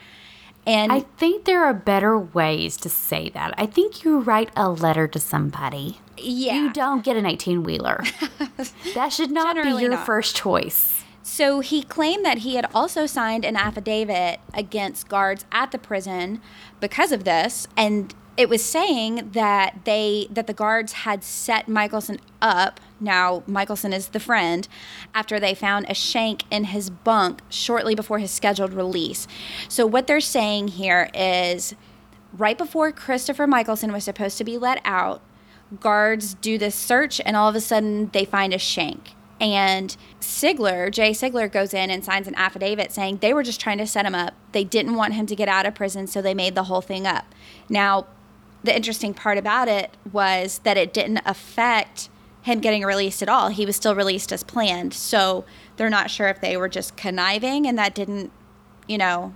And 0.66 0.92
I 0.92 1.00
think 1.00 1.44
there 1.44 1.64
are 1.64 1.74
better 1.74 2.18
ways 2.18 2.76
to 2.78 2.88
say 2.88 3.30
that. 3.30 3.54
I 3.56 3.66
think 3.66 4.04
you 4.04 4.20
write 4.20 4.50
a 4.56 4.68
letter 4.68 5.08
to 5.08 5.18
somebody. 5.18 6.00
Yeah. 6.18 6.54
You 6.54 6.72
don't 6.72 7.02
get 7.02 7.16
an 7.16 7.26
18 7.26 7.62
wheeler. 7.62 8.04
that 8.94 9.12
should 9.12 9.30
not 9.30 9.56
be 9.56 9.70
your 9.70 9.90
not. 9.90 10.06
first 10.06 10.36
choice. 10.36 11.02
So 11.22 11.60
he 11.60 11.82
claimed 11.82 12.24
that 12.24 12.38
he 12.38 12.56
had 12.56 12.66
also 12.74 13.06
signed 13.06 13.44
an 13.44 13.56
affidavit 13.56 14.40
against 14.52 15.08
guards 15.08 15.44
at 15.52 15.70
the 15.70 15.78
prison 15.78 16.40
because 16.80 17.12
of 17.12 17.24
this 17.24 17.66
and 17.76 18.14
it 18.36 18.48
was 18.48 18.64
saying 18.64 19.30
that 19.32 19.84
they 19.84 20.26
that 20.30 20.46
the 20.46 20.54
guards 20.54 20.92
had 20.92 21.22
set 21.22 21.68
Michelson 21.68 22.18
up. 22.40 22.80
Now 23.00 23.42
Michelson 23.46 23.92
is 23.92 24.08
the 24.08 24.20
friend 24.20 24.68
after 25.14 25.40
they 25.40 25.54
found 25.54 25.86
a 25.88 25.94
shank 25.94 26.44
in 26.50 26.64
his 26.64 26.90
bunk 26.90 27.40
shortly 27.48 27.94
before 27.94 28.18
his 28.18 28.30
scheduled 28.30 28.74
release. 28.74 29.26
So 29.68 29.86
what 29.86 30.06
they're 30.06 30.20
saying 30.20 30.68
here 30.68 31.08
is 31.14 31.74
right 32.32 32.58
before 32.58 32.92
Christopher 32.92 33.46
Michelson 33.46 33.92
was 33.92 34.04
supposed 34.04 34.38
to 34.38 34.44
be 34.44 34.58
let 34.58 34.80
out, 34.84 35.22
guards 35.80 36.34
do 36.34 36.58
this 36.58 36.74
search 36.74 37.20
and 37.24 37.36
all 37.36 37.48
of 37.48 37.54
a 37.54 37.60
sudden 37.60 38.10
they 38.12 38.24
find 38.24 38.52
a 38.52 38.58
shank. 38.58 39.14
And 39.40 39.96
Sigler, 40.20 40.92
Jay 40.92 41.12
Sigler, 41.12 41.50
goes 41.50 41.72
in 41.72 41.90
and 41.90 42.04
signs 42.04 42.28
an 42.28 42.34
affidavit 42.34 42.92
saying 42.92 43.18
they 43.18 43.32
were 43.32 43.42
just 43.42 43.58
trying 43.58 43.78
to 43.78 43.86
set 43.86 44.04
him 44.04 44.14
up. 44.14 44.34
They 44.52 44.64
didn't 44.64 44.96
want 44.96 45.14
him 45.14 45.24
to 45.26 45.34
get 45.34 45.48
out 45.48 45.64
of 45.64 45.74
prison, 45.74 46.06
so 46.06 46.20
they 46.20 46.34
made 46.34 46.54
the 46.54 46.64
whole 46.64 46.82
thing 46.82 47.06
up. 47.06 47.24
Now, 47.66 48.06
the 48.62 48.76
interesting 48.76 49.14
part 49.14 49.38
about 49.38 49.66
it 49.66 49.96
was 50.12 50.60
that 50.64 50.76
it 50.76 50.92
didn't 50.92 51.22
affect 51.24 52.10
him 52.42 52.60
getting 52.60 52.84
released 52.84 53.22
at 53.22 53.28
all. 53.28 53.48
He 53.48 53.66
was 53.66 53.76
still 53.76 53.94
released 53.94 54.32
as 54.32 54.42
planned. 54.42 54.94
So 54.94 55.44
they're 55.76 55.90
not 55.90 56.10
sure 56.10 56.28
if 56.28 56.40
they 56.40 56.56
were 56.56 56.68
just 56.68 56.96
conniving 56.96 57.66
and 57.66 57.78
that 57.78 57.94
didn't, 57.94 58.32
you 58.86 58.98
know. 58.98 59.34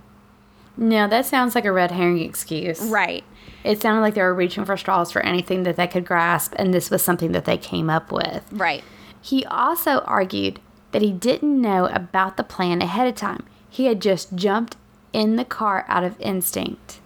No, 0.77 1.07
that 1.07 1.25
sounds 1.25 1.55
like 1.55 1.65
a 1.65 1.71
red 1.71 1.91
herring 1.91 2.19
excuse. 2.19 2.81
Right. 2.81 3.23
It 3.63 3.81
sounded 3.81 4.01
like 4.01 4.13
they 4.13 4.21
were 4.21 4.33
reaching 4.33 4.65
for 4.65 4.77
straws 4.77 5.11
for 5.11 5.21
anything 5.21 5.63
that 5.63 5.75
they 5.75 5.87
could 5.87 6.05
grasp, 6.05 6.53
and 6.57 6.73
this 6.73 6.91
was 6.91 7.01
something 7.01 7.31
that 7.31 7.45
they 7.45 7.57
came 7.57 7.89
up 7.89 8.11
with. 8.11 8.43
Right. 8.51 8.83
He 9.21 9.43
also 9.45 9.99
argued 10.01 10.59
that 10.91 11.01
he 11.01 11.11
didn't 11.11 11.61
know 11.61 11.87
about 11.87 12.37
the 12.37 12.43
plan 12.43 12.81
ahead 12.81 13.07
of 13.07 13.15
time. 13.15 13.43
He 13.69 13.85
had 13.85 14.01
just 14.01 14.35
jumped 14.35 14.77
in 15.13 15.35
the 15.35 15.45
car 15.45 15.85
out 15.87 16.03
of 16.03 16.19
instinct. 16.19 16.99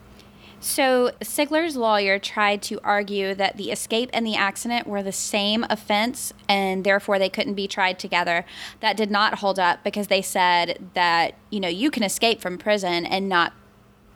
So 0.62 1.12
Sigler's 1.22 1.78
lawyer 1.78 2.20
tried 2.20 2.62
to 2.64 2.80
argue 2.84 3.34
that 3.36 3.58
the 3.58 3.72
escape 3.72 4.10
and 4.14 4.26
the 4.26 4.36
accident 4.36 4.88
were 4.88 5.02
the 5.02 5.12
same 5.12 5.66
offense 5.70 6.34
and 6.48 6.84
therefore 6.84 7.18
they 7.18 7.30
couldn't 7.30 7.54
be 7.54 7.68
tried 7.68 7.98
together. 7.98 8.46
That 8.82 8.98
did 8.98 9.10
not 9.10 9.40
hold 9.40 9.58
up 9.58 9.84
because 9.84 10.08
they 10.08 10.22
said 10.22 10.90
that, 10.94 11.36
you 11.50 11.60
know, 11.60 11.70
you 11.70 11.90
can 11.90 12.04
escape 12.04 12.42
from 12.42 12.58
prison 12.58 13.06
and 13.06 13.30
not 13.30 13.54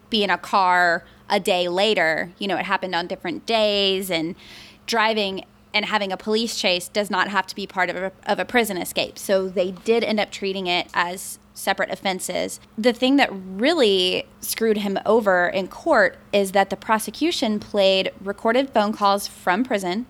be 0.10 0.24
in 0.24 0.30
a 0.30 0.38
car 0.38 1.06
a 1.30 1.40
day 1.40 1.68
later. 1.70 2.32
You 2.40 2.48
know, 2.48 2.58
it 2.58 2.66
happened 2.66 2.94
on 2.94 3.08
different 3.08 3.46
days 3.46 4.12
and 4.12 4.36
driving 4.86 5.46
and 5.74 5.86
having 5.86 6.12
a 6.12 6.18
police 6.18 6.60
chase 6.60 6.88
does 6.88 7.10
not 7.10 7.30
have 7.30 7.48
to 7.48 7.56
be 7.56 7.66
part 7.66 7.90
of 7.90 7.96
a, 7.96 8.12
of 8.28 8.38
a 8.38 8.46
prison 8.46 8.78
escape. 8.78 9.18
So 9.18 9.50
they 9.50 9.72
did 9.72 10.04
end 10.04 10.20
up 10.20 10.30
treating 10.30 10.68
it 10.68 10.88
as 10.94 11.40
separate 11.54 11.92
offenses. 11.92 12.60
The 12.78 12.94
thing 12.94 13.18
that 13.18 13.30
really 13.32 14.26
screwed 14.42 14.78
him 14.78 15.00
over 15.06 15.48
in 15.48 15.68
court 15.68 16.18
is 16.32 16.52
that 16.52 16.70
the 16.70 16.76
prosecution 16.76 17.60
played 17.60 18.12
recorded 18.22 18.72
phone 18.72 18.94
calls 18.94 19.28
from 19.28 19.64
prison. 19.64 20.06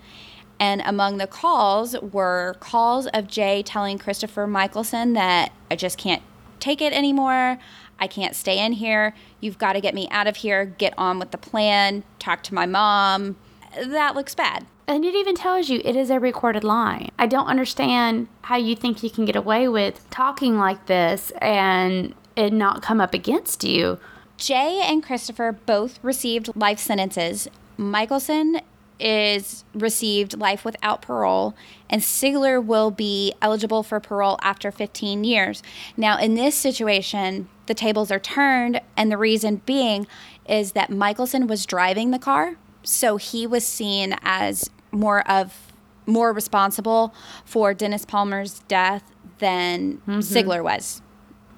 And 0.59 0.81
among 0.85 1.17
the 1.17 1.27
calls 1.27 1.99
were 1.99 2.55
calls 2.59 3.07
of 3.07 3.27
Jay 3.27 3.63
telling 3.63 3.97
Christopher 3.97 4.47
Michelson 4.47 5.13
that 5.13 5.51
I 5.69 5.75
just 5.75 5.97
can't 5.97 6.21
take 6.59 6.81
it 6.81 6.93
anymore. 6.93 7.59
I 7.99 8.07
can't 8.07 8.35
stay 8.35 8.63
in 8.63 8.73
here. 8.73 9.13
You've 9.39 9.57
got 9.57 9.73
to 9.73 9.81
get 9.81 9.93
me 9.93 10.07
out 10.09 10.27
of 10.27 10.37
here. 10.37 10.65
Get 10.65 10.93
on 10.97 11.19
with 11.19 11.31
the 11.31 11.37
plan. 11.37 12.03
Talk 12.19 12.43
to 12.43 12.53
my 12.53 12.65
mom. 12.65 13.35
That 13.75 14.15
looks 14.15 14.35
bad. 14.35 14.65
And 14.87 15.05
it 15.05 15.15
even 15.15 15.35
tells 15.35 15.69
you 15.69 15.81
it 15.83 15.95
is 15.95 16.09
a 16.09 16.19
recorded 16.19 16.63
line. 16.63 17.09
I 17.17 17.27
don't 17.27 17.47
understand 17.47 18.27
how 18.43 18.57
you 18.57 18.75
think 18.75 19.01
you 19.01 19.09
can 19.09 19.25
get 19.25 19.35
away 19.35 19.67
with 19.67 20.09
talking 20.09 20.57
like 20.57 20.87
this 20.87 21.31
and 21.41 22.13
it 22.35 22.51
not 22.51 22.81
come 22.81 22.99
up 22.99 23.13
against 23.13 23.63
you. 23.63 23.99
Jay 24.37 24.81
and 24.83 25.03
Christopher 25.03 25.51
both 25.65 25.99
received 26.03 26.55
life 26.55 26.79
sentences. 26.79 27.47
Michelson 27.77 28.59
is 28.99 29.63
received 29.73 30.37
life 30.37 30.63
without 30.63 31.01
parole, 31.01 31.55
and 31.89 32.01
Sigler 32.01 32.63
will 32.63 32.91
be 32.91 33.33
eligible 33.41 33.83
for 33.83 33.99
parole 33.99 34.37
after 34.41 34.71
15 34.71 35.23
years. 35.23 35.63
Now, 35.97 36.17
in 36.17 36.35
this 36.35 36.55
situation, 36.55 37.49
the 37.65 37.73
tables 37.73 38.11
are 38.11 38.19
turned, 38.19 38.81
and 38.95 39.11
the 39.11 39.17
reason 39.17 39.61
being 39.65 40.07
is 40.47 40.73
that 40.73 40.89
Michelson 40.89 41.47
was 41.47 41.65
driving 41.65 42.11
the 42.11 42.19
car, 42.19 42.55
so 42.83 43.17
he 43.17 43.47
was 43.47 43.65
seen 43.65 44.15
as 44.21 44.69
more 44.91 45.27
of 45.29 45.73
more 46.05 46.33
responsible 46.33 47.13
for 47.45 47.73
Dennis 47.73 48.05
Palmer's 48.05 48.59
death 48.67 49.03
than 49.39 49.97
mm-hmm. 49.99 50.19
Sigler 50.19 50.63
was. 50.63 51.01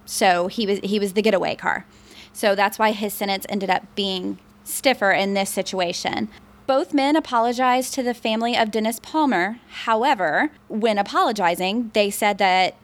So 0.05 0.47
he 0.47 0.65
was 0.67 0.79
he 0.83 0.99
was 0.99 1.13
the 1.13 1.21
getaway 1.21 1.55
car. 1.55 1.85
So 2.31 2.53
that's 2.55 2.77
why 2.77 2.91
his 2.91 3.13
sentence 3.13 3.45
ended 3.49 3.69
up 3.69 3.83
being 3.95 4.39
stiffer 4.63 5.11
in 5.11 5.33
this 5.33 5.49
situation. 5.49 6.29
Both 6.67 6.93
men 6.93 7.15
apologized 7.15 7.93
to 7.93 8.03
the 8.03 8.13
family 8.13 8.57
of 8.57 8.71
Dennis 8.71 8.99
Palmer. 8.99 9.59
However, 9.69 10.51
when 10.67 10.97
apologizing, 10.97 11.91
they 11.93 12.09
said 12.09 12.39
that 12.39 12.75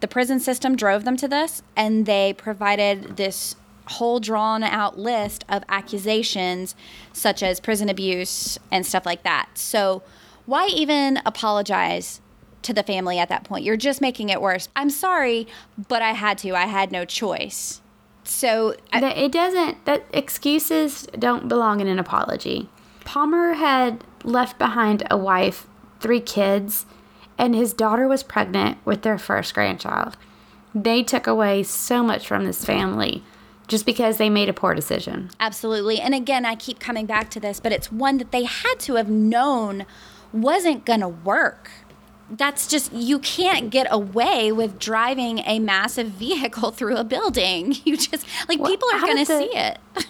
the 0.00 0.08
prison 0.08 0.40
system 0.40 0.76
drove 0.76 1.04
them 1.04 1.16
to 1.16 1.28
this 1.28 1.62
and 1.76 2.06
they 2.06 2.32
provided 2.32 3.16
this 3.16 3.56
whole 3.88 4.20
drawn 4.20 4.62
out 4.62 4.98
list 4.98 5.44
of 5.48 5.64
accusations 5.68 6.74
such 7.12 7.42
as 7.42 7.60
prison 7.60 7.88
abuse 7.88 8.58
and 8.70 8.86
stuff 8.86 9.06
like 9.06 9.22
that. 9.22 9.50
So, 9.54 10.02
why 10.46 10.68
even 10.68 11.20
apologize 11.26 12.20
to 12.62 12.72
the 12.72 12.82
family 12.82 13.18
at 13.18 13.28
that 13.28 13.44
point? 13.44 13.64
You're 13.64 13.76
just 13.76 14.00
making 14.00 14.30
it 14.30 14.40
worse. 14.40 14.68
I'm 14.74 14.90
sorry, 14.90 15.46
but 15.88 16.00
I 16.02 16.12
had 16.12 16.38
to. 16.38 16.54
I 16.54 16.66
had 16.66 16.90
no 16.90 17.04
choice. 17.04 17.80
So, 18.24 18.74
I, 18.92 19.04
it 19.04 19.32
doesn't 19.32 19.84
that 19.84 20.04
excuses 20.12 21.06
don't 21.18 21.48
belong 21.48 21.80
in 21.80 21.88
an 21.88 21.98
apology. 21.98 22.68
Palmer 23.04 23.54
had 23.54 24.04
left 24.22 24.58
behind 24.58 25.02
a 25.10 25.16
wife, 25.16 25.66
three 26.00 26.20
kids, 26.20 26.84
and 27.38 27.54
his 27.54 27.72
daughter 27.72 28.06
was 28.06 28.22
pregnant 28.22 28.76
with 28.84 29.02
their 29.02 29.16
first 29.16 29.54
grandchild. 29.54 30.16
They 30.74 31.02
took 31.02 31.26
away 31.26 31.62
so 31.62 32.02
much 32.02 32.26
from 32.26 32.44
this 32.44 32.64
family 32.64 33.22
just 33.68 33.84
because 33.86 34.16
they 34.16 34.30
made 34.30 34.48
a 34.48 34.52
poor 34.54 34.74
decision. 34.74 35.30
Absolutely. 35.38 36.00
And 36.00 36.14
again, 36.14 36.44
I 36.44 36.54
keep 36.54 36.80
coming 36.80 37.06
back 37.06 37.30
to 37.30 37.40
this, 37.40 37.60
but 37.60 37.70
it's 37.70 37.92
one 37.92 38.16
that 38.18 38.32
they 38.32 38.44
had 38.44 38.74
to 38.80 38.94
have 38.94 39.08
known 39.10 39.84
wasn't 40.32 40.84
going 40.84 41.00
to 41.00 41.08
work. 41.08 41.70
That's 42.30 42.66
just, 42.66 42.92
you 42.92 43.18
can't 43.18 43.70
get 43.70 43.86
away 43.90 44.52
with 44.52 44.78
driving 44.78 45.38
a 45.40 45.58
massive 45.58 46.08
vehicle 46.08 46.70
through 46.72 46.96
a 46.96 47.04
building. 47.04 47.76
You 47.84 47.96
just, 47.96 48.26
like, 48.48 48.58
Well, 48.58 48.70
people 48.70 48.88
are 48.92 49.00
going 49.00 49.18
to 49.18 49.26
see 49.26 49.50
it. 49.54 49.78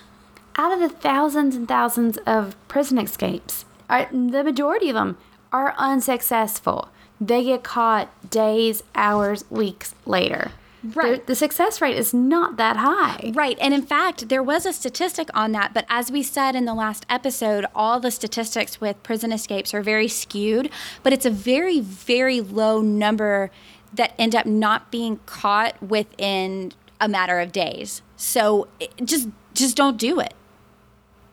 Out 0.57 0.73
of 0.73 0.81
the 0.81 0.89
thousands 0.89 1.55
and 1.55 1.69
thousands 1.69 2.17
of 2.19 2.57
prison 2.67 2.99
escapes, 2.99 3.65
the 3.89 4.43
majority 4.45 4.89
of 4.89 4.95
them 4.95 5.17
are 5.53 5.75
unsuccessful. 5.79 6.89
They 7.21 7.45
get 7.45 7.63
caught 7.63 8.31
days, 8.31 8.83
hours, 8.95 9.45
weeks 9.51 9.95
later. 10.05 10.51
Right. 10.83 11.21
The, 11.27 11.33
the 11.33 11.35
success 11.35 11.81
rate 11.81 11.97
is 11.97 12.15
not 12.15 12.57
that 12.57 12.77
high. 12.77 13.33
Right. 13.35 13.59
And 13.61 13.75
in 13.75 13.83
fact, 13.83 14.29
there 14.29 14.43
was 14.43 14.65
a 14.65 14.73
statistic 14.73 15.29
on 15.35 15.53
that. 15.53 15.75
But 15.75 15.87
as 15.89 16.11
we 16.11 16.23
said 16.23 16.55
in 16.55 16.65
the 16.65 16.75
last 16.75 17.05
episode, 17.09 17.67
all 17.75 18.01
the 18.01 18.11
statistics 18.11 18.81
with 18.81 19.03
prison 19.03 19.33
escapes 19.33 19.75
are 19.75 19.83
very 19.83 20.09
skewed. 20.09 20.71
But 21.03 21.13
it's 21.13 21.27
a 21.27 21.31
very, 21.31 21.81
very 21.81 22.41
low 22.41 22.81
number 22.81 23.51
that 23.93 24.15
end 24.19 24.35
up 24.35 24.47
not 24.47 24.91
being 24.91 25.19
caught 25.27 25.83
within 25.83 26.73
a 27.01 27.09
matter 27.09 27.41
of 27.41 27.53
days. 27.53 28.03
So 28.17 28.69
just 29.03 29.29
just 29.55 29.77
don't 29.77 29.97
do 29.97 30.21
it. 30.21 30.35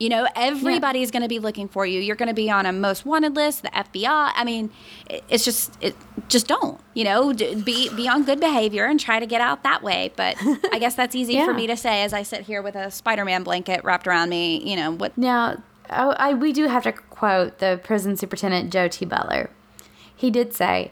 You 0.05 0.09
know, 0.09 0.27
everybody's 0.35 1.09
going 1.09 1.23
to 1.23 1.27
be 1.27 1.39
looking 1.39 1.67
for 1.67 1.83
you. 1.83 1.99
You're 1.99 2.15
going 2.15 2.27
to 2.27 2.35
be 2.35 2.47
on 2.47 2.67
a 2.67 2.71
most 2.71 3.07
wanted 3.07 3.35
list, 3.35 3.63
the 3.63 3.69
FBI. 3.69 4.31
I 4.35 4.43
mean, 4.43 4.69
it's 5.09 5.43
just 5.43 5.75
it 5.81 5.95
just 6.27 6.45
don't. 6.45 6.79
You 6.93 7.05
know, 7.05 7.33
be 7.33 7.89
be 7.89 8.07
on 8.07 8.23
good 8.23 8.39
behavior 8.39 8.85
and 8.85 8.99
try 8.99 9.19
to 9.19 9.25
get 9.25 9.41
out 9.41 9.63
that 9.63 9.81
way. 9.81 10.11
But 10.15 10.35
I 10.71 10.77
guess 10.77 10.93
that's 10.93 11.15
easy 11.15 11.43
for 11.43 11.55
me 11.55 11.65
to 11.65 11.75
say 11.75 12.03
as 12.03 12.13
I 12.13 12.21
sit 12.21 12.41
here 12.41 12.61
with 12.61 12.75
a 12.75 12.91
Spider-Man 12.91 13.41
blanket 13.41 13.83
wrapped 13.83 14.05
around 14.05 14.29
me. 14.29 14.61
You 14.63 14.75
know 14.75 14.91
what? 14.91 15.17
Now, 15.17 15.63
I, 15.89 16.03
I, 16.19 16.33
we 16.35 16.53
do 16.53 16.67
have 16.67 16.83
to 16.83 16.91
quote 16.91 17.57
the 17.57 17.81
prison 17.83 18.15
superintendent, 18.15 18.71
Joe 18.71 18.87
T. 18.87 19.05
Butler. 19.05 19.49
He 20.15 20.29
did 20.29 20.53
say, 20.53 20.91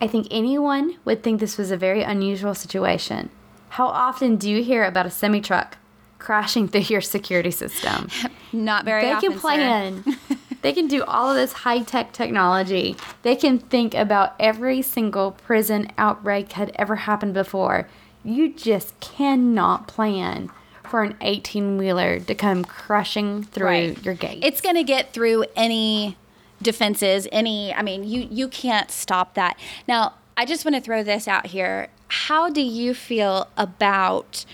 I 0.00 0.06
think 0.06 0.28
anyone 0.30 0.98
would 1.04 1.24
think 1.24 1.40
this 1.40 1.58
was 1.58 1.72
a 1.72 1.76
very 1.76 2.04
unusual 2.04 2.54
situation. 2.54 3.30
How 3.70 3.88
often 3.88 4.36
do 4.36 4.48
you 4.48 4.62
hear 4.62 4.84
about 4.84 5.06
a 5.06 5.10
semi 5.10 5.40
truck 5.40 5.78
crashing 6.22 6.68
through 6.68 6.82
your 6.82 7.00
security 7.02 7.50
system? 7.50 8.08
Not 8.52 8.84
very 8.84 9.02
they 9.02 9.12
often. 9.12 9.30
can 9.32 9.40
plan. 9.40 10.04
they 10.62 10.72
can 10.72 10.86
do 10.88 11.02
all 11.04 11.28
of 11.30 11.36
this 11.36 11.52
high 11.52 11.80
tech 11.82 12.12
technology. 12.12 12.96
They 13.22 13.36
can 13.36 13.58
think 13.58 13.94
about 13.94 14.34
every 14.40 14.80
single 14.82 15.32
prison 15.32 15.90
outbreak 15.98 16.52
had 16.52 16.70
ever 16.76 16.96
happened 16.96 17.34
before. 17.34 17.88
You 18.24 18.52
just 18.52 18.98
cannot 19.00 19.88
plan 19.88 20.50
for 20.88 21.02
an 21.02 21.16
18 21.22 21.76
wheeler 21.78 22.20
to 22.20 22.34
come 22.34 22.64
crushing 22.64 23.42
through 23.42 23.66
Right. 23.66 24.04
your 24.04 24.14
gate. 24.14 24.44
It's 24.44 24.60
going 24.60 24.76
to 24.76 24.84
get 24.84 25.12
through 25.12 25.46
any 25.56 26.16
defenses, 26.60 27.26
any, 27.32 27.74
I 27.74 27.82
mean, 27.82 28.04
you, 28.04 28.28
you 28.30 28.46
can't 28.48 28.90
stop 28.90 29.34
that. 29.34 29.58
Now, 29.88 30.14
I 30.36 30.44
just 30.44 30.64
want 30.64 30.74
to 30.76 30.80
throw 30.80 31.02
this 31.02 31.26
out 31.26 31.46
here. 31.46 31.88
How 32.08 32.50
do 32.50 32.60
you 32.60 32.94
feel 32.94 33.48
about 33.56 34.44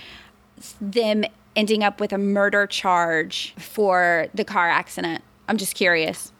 them 0.81 1.24
ending 1.59 1.83
up 1.83 2.01
with 2.01 2.12
a 2.12 2.18
murder 2.18 2.66
charge 2.66 3.53
for 3.59 4.29
the 4.33 4.44
car 4.44 4.71
accident? 4.71 5.23
I'm 5.49 5.57
just 5.57 5.75
curious. 5.75 6.33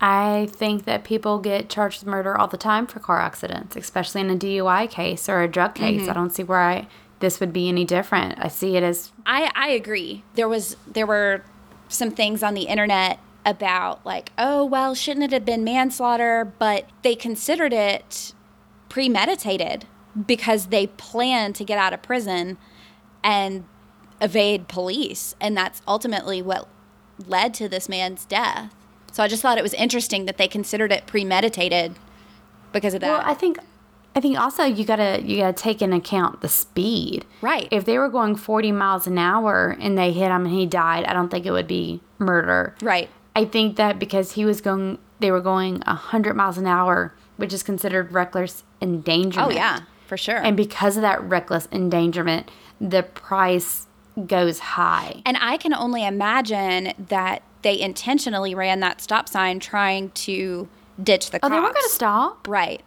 I 0.00 0.48
think 0.52 0.84
that 0.84 1.04
people 1.04 1.38
get 1.40 1.68
charged 1.68 2.00
with 2.00 2.08
murder 2.08 2.36
all 2.36 2.46
the 2.46 2.56
time 2.56 2.86
for 2.86 3.00
car 3.00 3.20
accidents, 3.20 3.76
especially 3.76 4.20
in 4.20 4.30
a 4.30 4.36
DUI 4.36 4.88
case 4.88 5.28
or 5.28 5.42
a 5.42 5.48
drug 5.48 5.74
case. 5.74 6.02
Mm-hmm. 6.02 6.10
I 6.10 6.12
don't 6.14 6.30
see 6.30 6.44
where 6.44 6.60
I, 6.60 6.86
this 7.18 7.40
would 7.40 7.52
be 7.52 7.68
any 7.68 7.84
different. 7.84 8.38
I 8.38 8.48
see 8.48 8.76
it 8.76 8.84
as 8.84 9.12
I, 9.26 9.50
I 9.54 9.70
agree. 9.70 10.24
There 10.34 10.48
was 10.48 10.76
there 10.86 11.06
were 11.06 11.44
some 11.88 12.10
things 12.10 12.42
on 12.42 12.54
the 12.54 12.62
internet 12.62 13.18
about 13.44 14.04
like, 14.06 14.32
oh 14.38 14.64
well, 14.64 14.94
shouldn't 14.94 15.24
it 15.24 15.32
have 15.32 15.44
been 15.44 15.64
manslaughter? 15.64 16.52
But 16.58 16.88
they 17.02 17.14
considered 17.14 17.72
it 17.72 18.32
premeditated 18.88 19.86
because 20.26 20.66
they 20.66 20.86
planned 20.86 21.54
to 21.56 21.64
get 21.64 21.78
out 21.78 21.92
of 21.92 22.02
prison 22.02 22.58
and 23.24 23.64
evade 24.22 24.68
police, 24.68 25.34
and 25.40 25.56
that's 25.56 25.82
ultimately 25.86 26.40
what 26.40 26.68
led 27.26 27.52
to 27.54 27.68
this 27.68 27.88
man's 27.88 28.24
death. 28.24 28.72
So 29.12 29.22
I 29.22 29.28
just 29.28 29.42
thought 29.42 29.58
it 29.58 29.62
was 29.62 29.74
interesting 29.74 30.24
that 30.24 30.38
they 30.38 30.48
considered 30.48 30.90
it 30.92 31.06
premeditated 31.06 31.96
because 32.72 32.94
of 32.94 33.00
that. 33.02 33.08
Well, 33.08 33.22
I 33.22 33.34
think 33.34 33.58
I 34.14 34.20
think 34.20 34.38
also 34.38 34.64
you 34.64 34.84
gotta 34.84 35.20
you 35.22 35.38
gotta 35.38 35.52
take 35.52 35.82
into 35.82 35.96
account 35.96 36.40
the 36.40 36.48
speed. 36.48 37.26
Right. 37.42 37.68
If 37.70 37.84
they 37.84 37.98
were 37.98 38.08
going 38.08 38.36
forty 38.36 38.72
miles 38.72 39.06
an 39.06 39.18
hour 39.18 39.76
and 39.78 39.98
they 39.98 40.12
hit 40.12 40.30
him 40.30 40.46
and 40.46 40.54
he 40.54 40.64
died, 40.64 41.04
I 41.04 41.12
don't 41.12 41.28
think 41.28 41.44
it 41.44 41.50
would 41.50 41.68
be 41.68 42.00
murder. 42.18 42.74
right. 42.82 43.10
I 43.34 43.46
think 43.46 43.76
that 43.76 43.98
because 43.98 44.32
he 44.32 44.44
was 44.44 44.60
going, 44.60 44.98
they 45.20 45.30
were 45.30 45.40
going 45.40 45.80
hundred 45.80 46.36
miles 46.36 46.58
an 46.58 46.66
hour, 46.66 47.14
which 47.38 47.54
is 47.54 47.62
considered 47.62 48.12
reckless 48.12 48.62
endangerment. 48.82 49.52
Oh 49.52 49.54
yeah, 49.54 49.80
for 50.06 50.18
sure. 50.18 50.36
And 50.36 50.54
because 50.54 50.96
of 50.96 51.02
that 51.02 51.22
reckless 51.22 51.66
endangerment, 51.72 52.50
the 52.78 53.02
price 53.02 53.86
goes 54.26 54.58
high. 54.58 55.22
And 55.24 55.36
I 55.40 55.56
can 55.56 55.74
only 55.74 56.04
imagine 56.04 56.92
that 57.08 57.42
they 57.62 57.80
intentionally 57.80 58.54
ran 58.54 58.80
that 58.80 59.00
stop 59.00 59.28
sign 59.28 59.60
trying 59.60 60.10
to 60.10 60.68
ditch 61.02 61.30
the 61.30 61.40
Oh, 61.42 61.48
they 61.48 61.58
weren't 61.58 61.74
going 61.74 61.84
to 61.84 61.90
stop. 61.90 62.46
Right. 62.48 62.82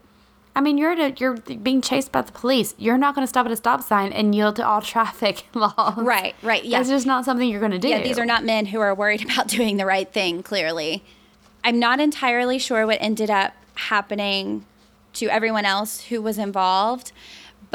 I 0.56 0.62
mean, 0.62 0.78
you're 0.78 0.92
at 0.92 1.00
a, 1.00 1.14
you're 1.20 1.36
being 1.36 1.82
chased 1.82 2.12
by 2.12 2.22
the 2.22 2.32
police. 2.32 2.76
You're 2.78 2.98
not 2.98 3.14
going 3.14 3.24
to 3.24 3.30
stop 3.30 3.46
at 3.46 3.52
a 3.52 3.58
stop 3.58 3.84
sign 3.84 4.14
and 4.14 4.34
yield 4.34 4.56
to 4.56 4.66
all 4.66 4.82
traffic 4.94 5.46
laws. 5.54 5.98
Right, 5.98 6.36
right, 6.42 6.64
yeah. 6.64 6.78
That's 6.78 6.90
just 6.90 7.06
not 7.06 7.26
something 7.26 7.50
you're 7.50 7.60
going 7.60 7.72
to 7.72 7.80
do. 7.80 7.90
Yeah, 7.90 8.02
these 8.02 8.20
are 8.20 8.26
not 8.26 8.46
men 8.46 8.68
who 8.68 8.80
are 8.80 8.96
worried 8.96 9.24
about 9.30 9.48
doing 9.48 9.78
the 9.78 9.86
right 9.86 10.12
thing, 10.12 10.44
clearly. 10.44 11.04
I'm 11.64 11.80
not 11.80 12.00
entirely 12.00 12.60
sure 12.60 12.86
what 12.86 13.00
ended 13.02 13.30
up 13.30 13.54
happening 13.76 14.66
to 15.14 15.28
everyone 15.28 15.66
else 15.66 16.06
who 16.06 16.22
was 16.22 16.38
involved. 16.38 17.12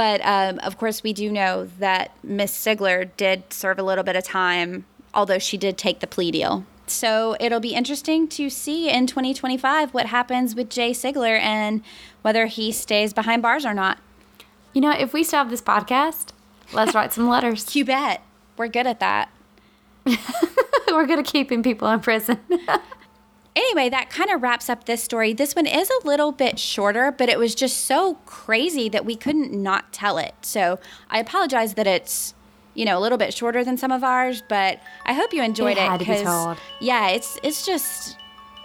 But 0.01 0.23
um, 0.25 0.59
of 0.61 0.79
course, 0.79 1.03
we 1.03 1.13
do 1.13 1.31
know 1.31 1.67
that 1.79 2.13
Miss 2.23 2.57
Sigler 2.57 3.11
did 3.19 3.53
serve 3.53 3.79
a 3.79 3.83
little 3.83 4.03
bit 4.03 4.17
of 4.17 4.25
time, 4.25 4.87
although 5.13 5.39
she 5.39 5.59
did 5.59 5.77
take 5.77 6.01
the 6.01 6.07
plea 6.07 6.31
deal. 6.31 6.65
So 6.87 7.37
it'll 7.39 7.61
be 7.61 7.75
interesting 7.75 8.27
to 8.29 8.49
see 8.49 8.89
in 8.89 9.07
2025 9.07 9.93
what 9.93 10.07
happens 10.07 10.55
with 10.55 10.71
Jay 10.71 10.93
Sigler 10.93 11.39
and 11.39 11.83
whether 12.23 12.47
he 12.47 12.73
stays 12.73 13.13
behind 13.13 13.43
bars 13.43 13.67
or 13.67 13.75
not. 13.75 13.99
You 14.73 14.81
know, 14.81 14.91
if 14.91 15.13
we 15.13 15.23
stop 15.23 15.51
this 15.51 15.61
podcast, 15.61 16.31
let's 16.73 16.95
write 16.95 17.13
some 17.13 17.29
letters. 17.29 17.67
You 17.77 17.85
bet. 17.85 18.23
We're 18.57 18.69
good 18.69 18.87
at 18.87 19.01
that. 19.01 19.29
We're 20.89 21.07
good 21.07 21.19
at 21.19 21.27
keeping 21.27 21.63
people 21.63 21.91
in 21.91 22.01
prison. 22.01 22.39
anyway, 23.57 23.89
that 23.89 24.11
kind 24.11 24.31
of 24.31 24.43
wraps 24.43 24.69
up 24.69 24.85
this 24.85 25.03
story. 25.03 25.33
This 25.33 25.55
one 25.55 25.67
is 25.67 25.91
a 25.91 26.07
little 26.07 26.33
bit 26.33 26.59
shorter, 26.59 27.13
but 27.13 27.29
it 27.29 27.39
was 27.39 27.55
just 27.55 27.85
so 27.87 28.15
crazy 28.27 28.89
that 28.89 29.05
we 29.05 29.17
couldn't 29.17 29.53
not 29.53 29.93
tell 29.93 30.19
it. 30.19 30.35
So 30.43 30.79
I 31.11 31.19
apologize 31.19 31.75
that 31.75 31.87
it's 31.87 32.35
you 32.75 32.85
know, 32.85 32.97
a 32.97 33.01
little 33.01 33.19
bit 33.19 33.35
shorter 33.35 33.65
than 33.65 33.77
some 33.77 33.91
of 33.91 34.05
ours, 34.05 34.43
but 34.49 34.81
I 35.05 35.13
hope 35.13 35.33
you 35.33 35.43
enjoyed 35.43 35.77
It 35.77 35.81
to 35.99 36.05
be. 36.05 36.07
Yeah, 36.81 37.09
it's 37.09 37.39
it's 37.43 37.67
just 37.67 38.17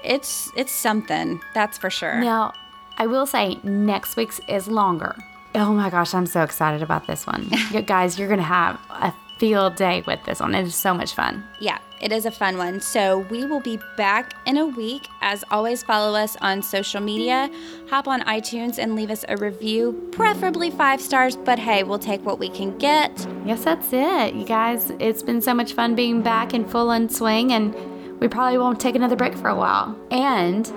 it's 0.03 0.51
it's 0.55 0.71
something 0.71 1.41
that's 1.53 1.77
for 1.77 1.89
sure. 1.89 2.21
Now, 2.21 2.53
I 2.97 3.07
will 3.07 3.25
say 3.25 3.59
next 3.63 4.15
week's 4.15 4.39
is 4.47 4.67
longer. 4.67 5.15
Oh 5.55 5.73
my 5.73 5.89
gosh, 5.89 6.13
I'm 6.13 6.27
so 6.27 6.43
excited 6.43 6.83
about 6.83 7.07
this 7.07 7.25
one. 7.25 7.49
guys, 7.85 8.19
you're 8.19 8.27
going 8.27 8.39
to 8.39 8.43
have 8.43 8.79
a 8.89 9.13
field 9.37 9.75
day 9.75 10.03
with 10.07 10.23
this 10.23 10.39
one. 10.39 10.55
It 10.55 10.65
is 10.65 10.75
so 10.75 10.93
much 10.93 11.13
fun. 11.13 11.43
Yeah, 11.59 11.79
it 12.01 12.11
is 12.11 12.25
a 12.25 12.31
fun 12.31 12.57
one. 12.57 12.79
So 12.79 13.19
we 13.29 13.45
will 13.45 13.59
be 13.59 13.79
back 13.97 14.33
in 14.45 14.57
a 14.57 14.65
week. 14.65 15.07
As 15.21 15.43
always, 15.51 15.83
follow 15.83 16.17
us 16.17 16.37
on 16.41 16.61
social 16.61 17.01
media. 17.01 17.49
Hop 17.89 18.07
on 18.07 18.21
iTunes 18.21 18.77
and 18.77 18.95
leave 18.95 19.11
us 19.11 19.25
a 19.27 19.37
review, 19.37 20.09
preferably 20.11 20.71
five 20.71 21.01
stars, 21.01 21.35
but 21.35 21.59
hey, 21.59 21.83
we'll 21.83 21.99
take 21.99 22.25
what 22.25 22.39
we 22.39 22.49
can 22.49 22.77
get. 22.77 23.27
Yes, 23.45 23.63
that's 23.63 23.89
it. 23.91 24.33
You 24.35 24.45
guys, 24.45 24.91
it's 24.99 25.23
been 25.23 25.41
so 25.41 25.53
much 25.53 25.73
fun 25.73 25.95
being 25.95 26.21
back 26.21 26.53
in 26.53 26.65
full 26.67 26.89
on 26.89 27.09
swing, 27.09 27.51
and 27.51 27.75
we 28.19 28.27
probably 28.27 28.57
won't 28.57 28.79
take 28.79 28.95
another 28.95 29.15
break 29.15 29.35
for 29.35 29.49
a 29.49 29.55
while. 29.55 29.97
And 30.11 30.71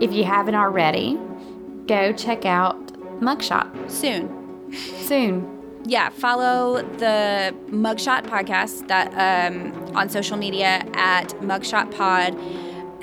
if 0.00 0.12
you 0.12 0.24
haven't 0.24 0.54
already, 0.54 1.18
go 1.86 2.12
check 2.12 2.46
out 2.46 2.78
Mugshot 3.20 3.90
Soon. 3.90 4.72
soon. 4.72 5.51
Yeah, 5.84 6.10
follow 6.10 6.82
the 6.98 7.54
Mugshot 7.68 8.24
podcast 8.26 8.86
that 8.88 9.08
um, 9.52 9.96
on 9.96 10.08
social 10.08 10.36
media 10.36 10.84
at 10.94 11.28
Mugshot 11.40 11.94
Pod. 11.96 12.38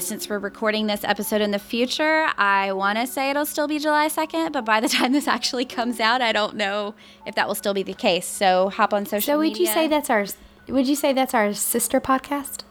Since 0.02 0.30
we're 0.30 0.40
recording 0.40 0.88
this 0.88 1.04
episode 1.04 1.42
in 1.42 1.52
the 1.52 1.60
future, 1.60 2.30
I 2.38 2.72
want 2.72 2.98
to 2.98 3.06
say 3.06 3.32
it'll 3.32 3.46
still 3.46 3.68
be 3.68 3.80
July 3.80 4.08
2nd, 4.08 4.54
but 4.54 4.64
by 4.64 4.80
the 4.80 4.88
time 4.98 5.12
this 5.12 5.28
actually 5.28 5.66
comes 5.66 6.00
out, 6.00 6.22
I 6.22 6.32
don't 6.32 6.56
know 6.56 6.96
if 7.26 7.36
that 7.36 7.50
will 7.50 7.56
still 7.56 7.74
be 7.74 7.84
the 7.84 7.94
case. 7.94 8.26
So 8.26 8.70
hop 8.70 8.94
on 8.94 9.06
social 9.06 9.34
So 9.34 9.38
media. 9.40 9.52
would 9.52 9.60
you 9.60 9.66
say 9.68 9.88
that's 9.90 10.10
our? 10.10 10.26
Would 10.70 10.88
you 10.88 10.96
say 10.96 11.12
that's 11.12 11.34
our 11.34 11.54
sister 11.54 12.00
podcast? 12.00 12.62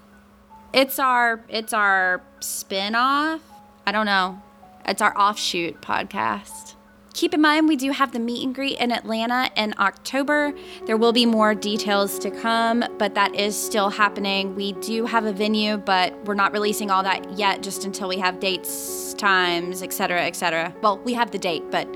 It's 0.73 0.99
our 0.99 1.45
it's 1.51 1.75
our 1.75 2.23
spin-off. 2.41 3.41
I 3.87 3.93
don't 3.93 4.07
know. 4.07 4.41
It's 4.87 5.03
our 5.03 5.15
offshoot 5.19 5.83
podcast. 5.83 6.77
Keep 7.19 7.35
in 7.35 7.41
mind 7.41 7.67
we 7.67 7.75
do 7.75 7.91
have 7.91 8.13
the 8.13 8.21
meet 8.21 8.45
and 8.47 8.55
greet 8.55 8.79
in 8.79 8.93
Atlanta 8.93 9.51
in 9.57 9.75
October. 9.81 10.53
There 10.87 10.97
will 10.97 11.13
be 11.13 11.27
more 11.27 11.53
details 11.53 12.17
to 12.21 12.31
come, 12.31 12.85
but 12.97 13.17
that 13.17 13.35
is 13.35 13.61
still 13.61 13.91
happening. 13.91 14.55
We 14.55 14.75
do 14.75 15.05
have 15.05 15.25
a 15.25 15.33
venue, 15.33 15.79
but 15.79 16.15
we're 16.27 16.35
not 16.35 16.53
releasing 16.53 16.93
all 16.93 17.03
that 17.03 17.37
yet 17.37 17.61
just 17.61 17.85
until 17.85 18.07
we 18.07 18.19
have 18.19 18.39
dates, 18.39 19.15
times, 19.15 19.83
etc., 19.83 20.27
etc. 20.27 20.73
Well, 20.81 20.99
we 20.99 21.13
have 21.15 21.33
the 21.33 21.41
date, 21.41 21.65
but 21.73 21.93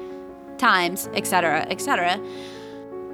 times, 0.59 1.09
etc., 1.15 1.69
etc. 1.71 2.21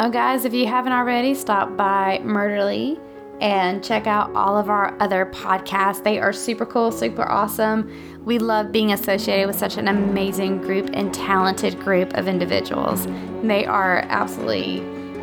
Oh, 0.00 0.08
guys, 0.08 0.46
if 0.46 0.54
you 0.54 0.66
haven't 0.66 0.92
already, 0.92 1.34
stop 1.34 1.76
by 1.76 2.22
Murderly 2.24 2.98
and 3.40 3.82
check 3.82 4.06
out 4.06 4.34
all 4.34 4.56
of 4.56 4.68
our 4.68 4.96
other 5.00 5.26
podcasts. 5.26 6.02
They 6.02 6.18
are 6.18 6.32
super 6.32 6.66
cool, 6.66 6.90
super 6.90 7.28
awesome. 7.28 7.90
We 8.24 8.38
love 8.38 8.72
being 8.72 8.92
associated 8.92 9.46
with 9.46 9.56
such 9.56 9.76
an 9.76 9.88
amazing 9.88 10.60
group 10.60 10.90
and 10.92 11.12
talented 11.14 11.78
group 11.80 12.14
of 12.14 12.28
individuals. 12.28 13.06
They 13.42 13.64
are 13.64 14.00
absolutely 14.08 14.80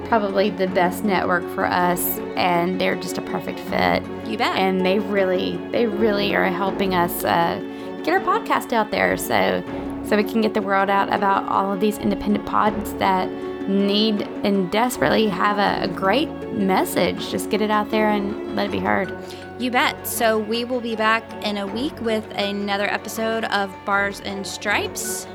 probably 0.08 0.52
the 0.52 0.68
best 0.68 1.04
network 1.04 1.44
for 1.56 1.66
us 1.66 2.20
and 2.36 2.80
they're 2.80 2.96
just 2.96 3.18
a 3.18 3.22
perfect 3.22 3.60
fit. 3.60 4.04
You 4.26 4.38
bet. 4.38 4.56
And 4.56 4.86
they 4.86 5.00
really 5.00 5.58
they 5.72 5.88
really 5.88 6.36
are 6.36 6.46
helping 6.46 6.94
us 6.94 7.24
uh, 7.24 7.60
get 8.04 8.14
our 8.14 8.20
podcast 8.20 8.72
out 8.72 8.92
there 8.92 9.18
so 9.18 9.64
so 10.08 10.16
we 10.16 10.24
can 10.24 10.42
get 10.42 10.54
the 10.54 10.62
word 10.62 10.90
out 10.90 11.12
about 11.12 11.48
all 11.50 11.74
of 11.74 11.80
these 11.80 11.98
independent 11.98 12.46
pods 12.46 12.94
that 12.96 13.30
need 13.68 14.22
and 14.44 14.72
desperately 14.72 15.28
have 15.28 15.58
a, 15.58 15.86
a 15.86 15.88
great 15.88 16.30
message. 16.56 17.30
Just 17.30 17.50
get 17.50 17.62
it 17.62 17.70
out 17.72 17.90
there 17.92 18.10
and 18.10 18.56
let 18.56 18.68
it 18.68 18.72
be 18.72 18.80
heard. 18.80 19.16
You 19.60 19.72
bet. 19.72 20.08
So 20.08 20.38
we 20.38 20.66
will 20.66 20.82
be 20.82 20.96
back 20.96 21.24
in 21.46 21.58
a 21.58 21.68
week 21.68 22.00
with 22.02 22.26
another 22.36 22.86
episode 22.86 23.46
of 23.46 23.74
Bars 23.86 24.20
and 24.22 24.46
Stripes. 24.46 25.28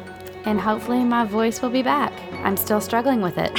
And 0.45 0.59
hopefully 0.61 1.05
my 1.05 1.25
voice 1.25 1.61
will 1.63 1.71
be 1.71 1.83
back. 1.83 2.13
I'm 2.45 2.57
still 2.57 2.81
struggling 2.81 3.21
with 3.21 3.39
it. 3.39 3.53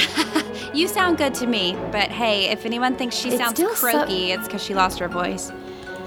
You 0.74 0.88
sound 0.88 1.18
good 1.18 1.34
to 1.34 1.46
me, 1.46 1.76
but 1.90 2.10
hey, 2.10 2.48
if 2.48 2.64
anyone 2.64 2.96
thinks 2.96 3.14
she 3.14 3.28
It's 3.28 3.36
sounds 3.36 3.52
still 3.56 3.74
so- 3.74 3.90
croaky, 3.90 4.32
it's 4.32 4.46
because 4.46 4.62
she 4.62 4.72
lost 4.74 4.98
her 5.00 5.08
voice. 5.08 5.52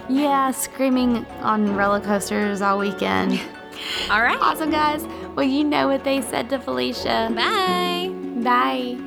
yeah, 0.10 0.50
screaming 0.50 1.24
on 1.42 1.76
roller 1.76 2.00
coasters 2.00 2.64
all 2.64 2.80
weekend. 2.80 3.40
All 4.10 4.24
right. 4.24 4.40
awesome, 4.42 4.72
guys. 4.72 5.04
Well, 5.36 5.46
you 5.46 5.64
know 5.64 5.88
what 5.88 6.04
they 6.04 6.22
said 6.22 6.50
to 6.50 6.58
Felicia. 6.58 7.32
Bye. 7.36 8.10
Bye. 8.42 8.98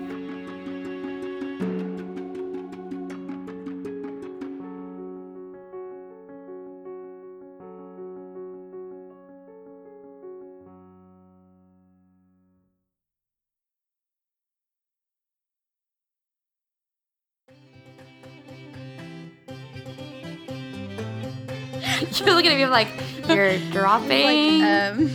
You're 22.28 22.36
looking 22.36 22.52
at 22.52 22.58
me 22.58 22.66
like 22.66 22.88
you're 23.26 23.56
dropping. 23.70 24.62
Um, 24.62 25.10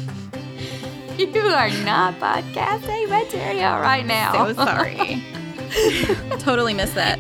you 1.20 1.28
are 1.42 1.70
not 1.86 2.16
podcasting 2.16 3.08
material 3.08 3.74
right 3.80 4.04
now. 4.04 4.48
so 4.48 4.54
sorry. 4.54 5.24
totally 6.40 6.74
missed 6.74 6.96
that. 6.96 7.20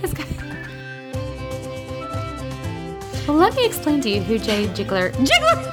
Well, 3.27 3.37
let 3.37 3.55
me 3.55 3.67
explain 3.67 4.01
to 4.01 4.09
you 4.09 4.23
who 4.23 4.39
Jay 4.39 4.65
Jiggler. 4.69 5.11
Jiggler! 5.13 5.69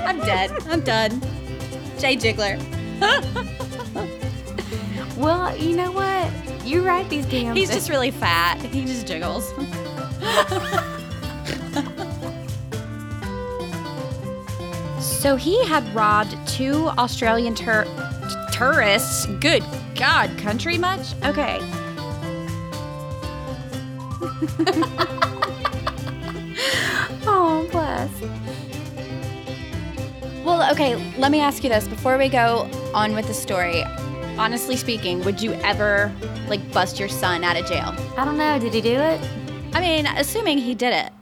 I'm 0.00 0.18
dead. 0.22 0.50
I'm 0.66 0.80
done. 0.80 1.20
Jay 2.00 2.16
Jiggler. 2.16 2.58
Well, 5.16 5.56
you 5.56 5.76
know 5.76 5.92
what? 5.92 6.66
You 6.66 6.84
write 6.84 7.08
these 7.08 7.26
damn. 7.26 7.54
He's 7.54 7.70
just 7.70 7.88
really 7.88 8.10
fat. 8.10 8.58
He 8.60 8.84
just 8.84 9.06
jiggles. 9.06 9.52
So 15.22 15.36
he 15.36 15.64
had 15.66 15.86
robbed 15.94 16.36
two 16.48 16.88
Australian 16.98 17.54
tur- 17.54 17.86
tourists. 18.52 19.26
Good 19.40 19.62
God, 19.94 20.36
country 20.38 20.78
much? 20.78 21.14
Okay. 21.24 21.60
Oh, 27.24 27.68
bless. 27.70 28.10
Well, 30.44 30.70
okay, 30.72 30.96
let 31.18 31.30
me 31.30 31.40
ask 31.40 31.62
you 31.62 31.70
this 31.70 31.86
before 31.86 32.18
we 32.18 32.28
go 32.28 32.68
on 32.94 33.14
with 33.14 33.28
the 33.28 33.34
story. 33.34 33.82
Honestly 34.38 34.76
speaking, 34.76 35.22
would 35.24 35.40
you 35.40 35.52
ever 35.62 36.12
like 36.48 36.72
bust 36.72 36.98
your 36.98 37.08
son 37.08 37.44
out 37.44 37.56
of 37.56 37.66
jail? 37.66 37.94
I 38.16 38.24
don't 38.24 38.38
know. 38.38 38.58
Did 38.58 38.74
he 38.74 38.80
do 38.80 38.94
it? 38.94 39.20
I 39.72 39.80
mean, 39.80 40.06
assuming 40.06 40.58
he 40.58 40.74
did 40.74 40.92
it. 40.92 41.12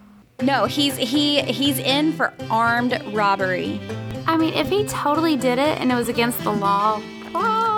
No, 0.42 0.66
he's 0.66 0.96
he 0.96 1.42
he's 1.42 1.78
in 1.78 2.12
for 2.12 2.32
armed 2.50 3.00
robbery. 3.12 3.80
I 4.26 4.36
mean, 4.36 4.54
if 4.54 4.68
he 4.68 4.84
totally 4.84 5.36
did 5.36 5.58
it 5.58 5.80
and 5.80 5.90
it 5.90 5.94
was 5.94 6.08
against 6.08 6.42
the 6.44 6.52
law. 6.52 7.00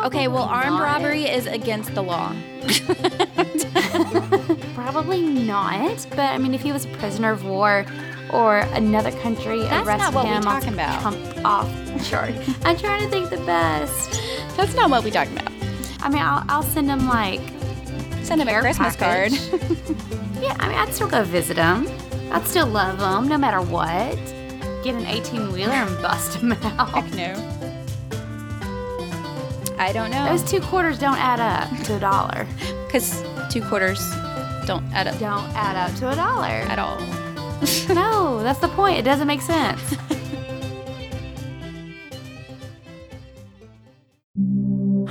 Okay, 0.05 0.27
well, 0.27 0.43
armed 0.43 0.81
robbery 0.81 1.25
is 1.25 1.47
against 1.47 1.95
the 1.95 2.03
law. 2.03 2.35
Probably 4.75 5.23
not. 5.23 6.07
But 6.11 6.19
I 6.21 6.39
mean, 6.39 6.55
if 6.55 6.63
he 6.63 6.73
was 6.73 6.87
a 6.87 6.89
prisoner 6.89 7.31
of 7.31 7.45
war 7.45 7.87
or 8.33 8.59
another 8.73 9.13
country 9.21 9.63
That's 9.63 9.87
arrested 9.87 10.13
not 10.13 10.15
what 10.15 10.25
we're 10.25 10.33
him 10.33 10.47
off, 10.49 10.61
talking 10.61 10.75
about. 10.75 11.01
Trump 11.03 11.45
off 11.45 12.05
short. 12.05 12.33
I'm 12.65 12.77
trying 12.77 13.03
to 13.05 13.09
think 13.09 13.31
the 13.31 13.37
best. 13.39 14.21
That's 14.57 14.75
not 14.75 14.91
what 14.91 15.05
we're 15.05 15.13
talking 15.13 15.39
about. 15.39 15.53
I 16.01 16.09
mean, 16.09 16.23
I'll, 16.23 16.45
I'll 16.49 16.63
send 16.65 16.91
him 16.91 17.07
like 17.07 17.41
Send 18.23 18.41
him 18.41 18.49
a 18.49 18.61
Christmas 18.61 18.97
card. 18.97 19.33
yeah, 20.41 20.57
I 20.61 20.69
mean, 20.69 20.79
I'd 20.79 20.95
still 20.95 21.09
go 21.09 21.25
visit 21.25 21.57
him. 21.57 21.87
I'd 22.33 22.47
still 22.47 22.67
love 22.67 22.99
them 22.99 23.29
no 23.29 23.37
matter 23.39 23.61
what. 23.61 24.17
Get 24.83 24.95
an 24.95 25.07
18 25.07 25.53
wheeler 25.53 25.73
and 25.73 26.03
bust 26.03 26.35
him 26.39 26.53
out. 26.63 26.89
Heck 26.91 27.13
no. 27.15 27.35
I 29.79 29.93
don't 29.93 30.11
know. 30.11 30.25
Those 30.29 30.43
two 30.49 30.61
quarters 30.61 30.99
don't 30.99 31.19
add 31.19 31.41
up 31.41 31.69
to 31.87 31.97
a 31.97 32.01
dollar. 32.01 32.47
Because 32.87 33.23
two 33.51 33.63
quarters 33.63 33.99
don't 34.67 34.85
add 34.93 35.09
up 35.09 35.19
Don't 35.19 35.49
add 35.57 35.77
up 35.77 35.97
to 35.99 36.11
a 36.11 36.17
dollar. 36.17 36.47
at 36.47 36.79
all. 36.79 36.99
No, 37.95 38.43
that's 38.43 38.59
the 38.59 38.69
point. 38.69 38.99
It 38.99 39.03
doesn't 39.03 39.27
make 39.29 39.41
sense. 39.41 39.81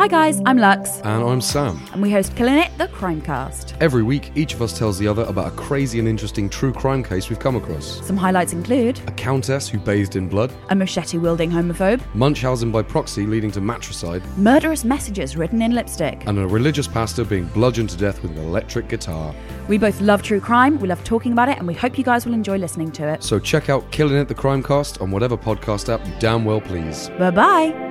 Hi 0.01 0.07
guys, 0.07 0.41
I'm 0.47 0.57
Lux, 0.57 0.99
And 1.01 1.23
I'm 1.23 1.41
Sam. 1.41 1.79
and 1.93 2.01
we 2.01 2.09
host 2.09 2.35
Killing 2.35 2.55
It, 2.57 2.75
the 2.79 2.87
Crimecast. 2.87 3.75
Every 3.79 4.01
week, 4.01 4.31
each 4.33 4.55
of 4.55 4.61
us 4.63 4.75
tells 4.75 4.97
the 4.97 5.07
other 5.07 5.21
about 5.25 5.49
a 5.49 5.55
crazy 5.55 5.99
and 5.99 6.07
interesting 6.07 6.49
true 6.49 6.73
crime 6.73 7.03
case 7.03 7.29
we've 7.29 7.37
come 7.37 7.55
across. 7.55 8.03
Some 8.07 8.17
highlights 8.17 8.51
include 8.51 8.99
A 9.07 9.11
countess 9.11 9.69
who 9.69 9.77
bathed 9.77 10.15
in 10.15 10.27
blood, 10.27 10.51
a 10.71 10.75
machete 10.75 11.19
wielding 11.19 11.51
homophobe, 11.51 12.01
Munchausen 12.15 12.71
by 12.71 12.81
proxy 12.81 13.27
leading 13.27 13.51
to 13.51 13.61
matricide, 13.61 14.23
murderous 14.39 14.83
messages 14.83 15.37
written 15.37 15.61
in 15.61 15.75
lipstick. 15.75 16.25
and 16.25 16.39
a 16.39 16.47
religious 16.47 16.87
pastor 16.87 17.23
being 17.23 17.45
bludgeoned 17.49 17.91
to 17.91 17.97
death 17.97 18.23
with 18.23 18.31
an 18.31 18.39
electric 18.39 18.87
guitar. 18.89 19.35
We 19.67 19.77
both 19.77 20.01
love 20.01 20.23
true 20.23 20.41
crime, 20.41 20.79
we 20.79 20.87
love 20.87 21.03
talking 21.03 21.31
about 21.31 21.47
it, 21.47 21.59
and 21.59 21.67
we 21.67 21.75
hope 21.75 21.95
you 21.99 22.03
guys 22.03 22.25
will 22.25 22.33
enjoy 22.33 22.57
listening 22.57 22.91
to 22.93 23.07
it. 23.07 23.21
So 23.21 23.37
check 23.37 23.69
out 23.69 23.91
Killing 23.91 24.15
It 24.15 24.27
the 24.29 24.33
Crimecast 24.33 24.99
on 24.99 25.11
whatever 25.11 25.37
podcast 25.37 25.93
app 25.93 26.03
you 26.07 26.13
damn 26.17 26.43
well 26.43 26.59
please. 26.59 27.09
Bye 27.19 27.29
bye. 27.29 27.90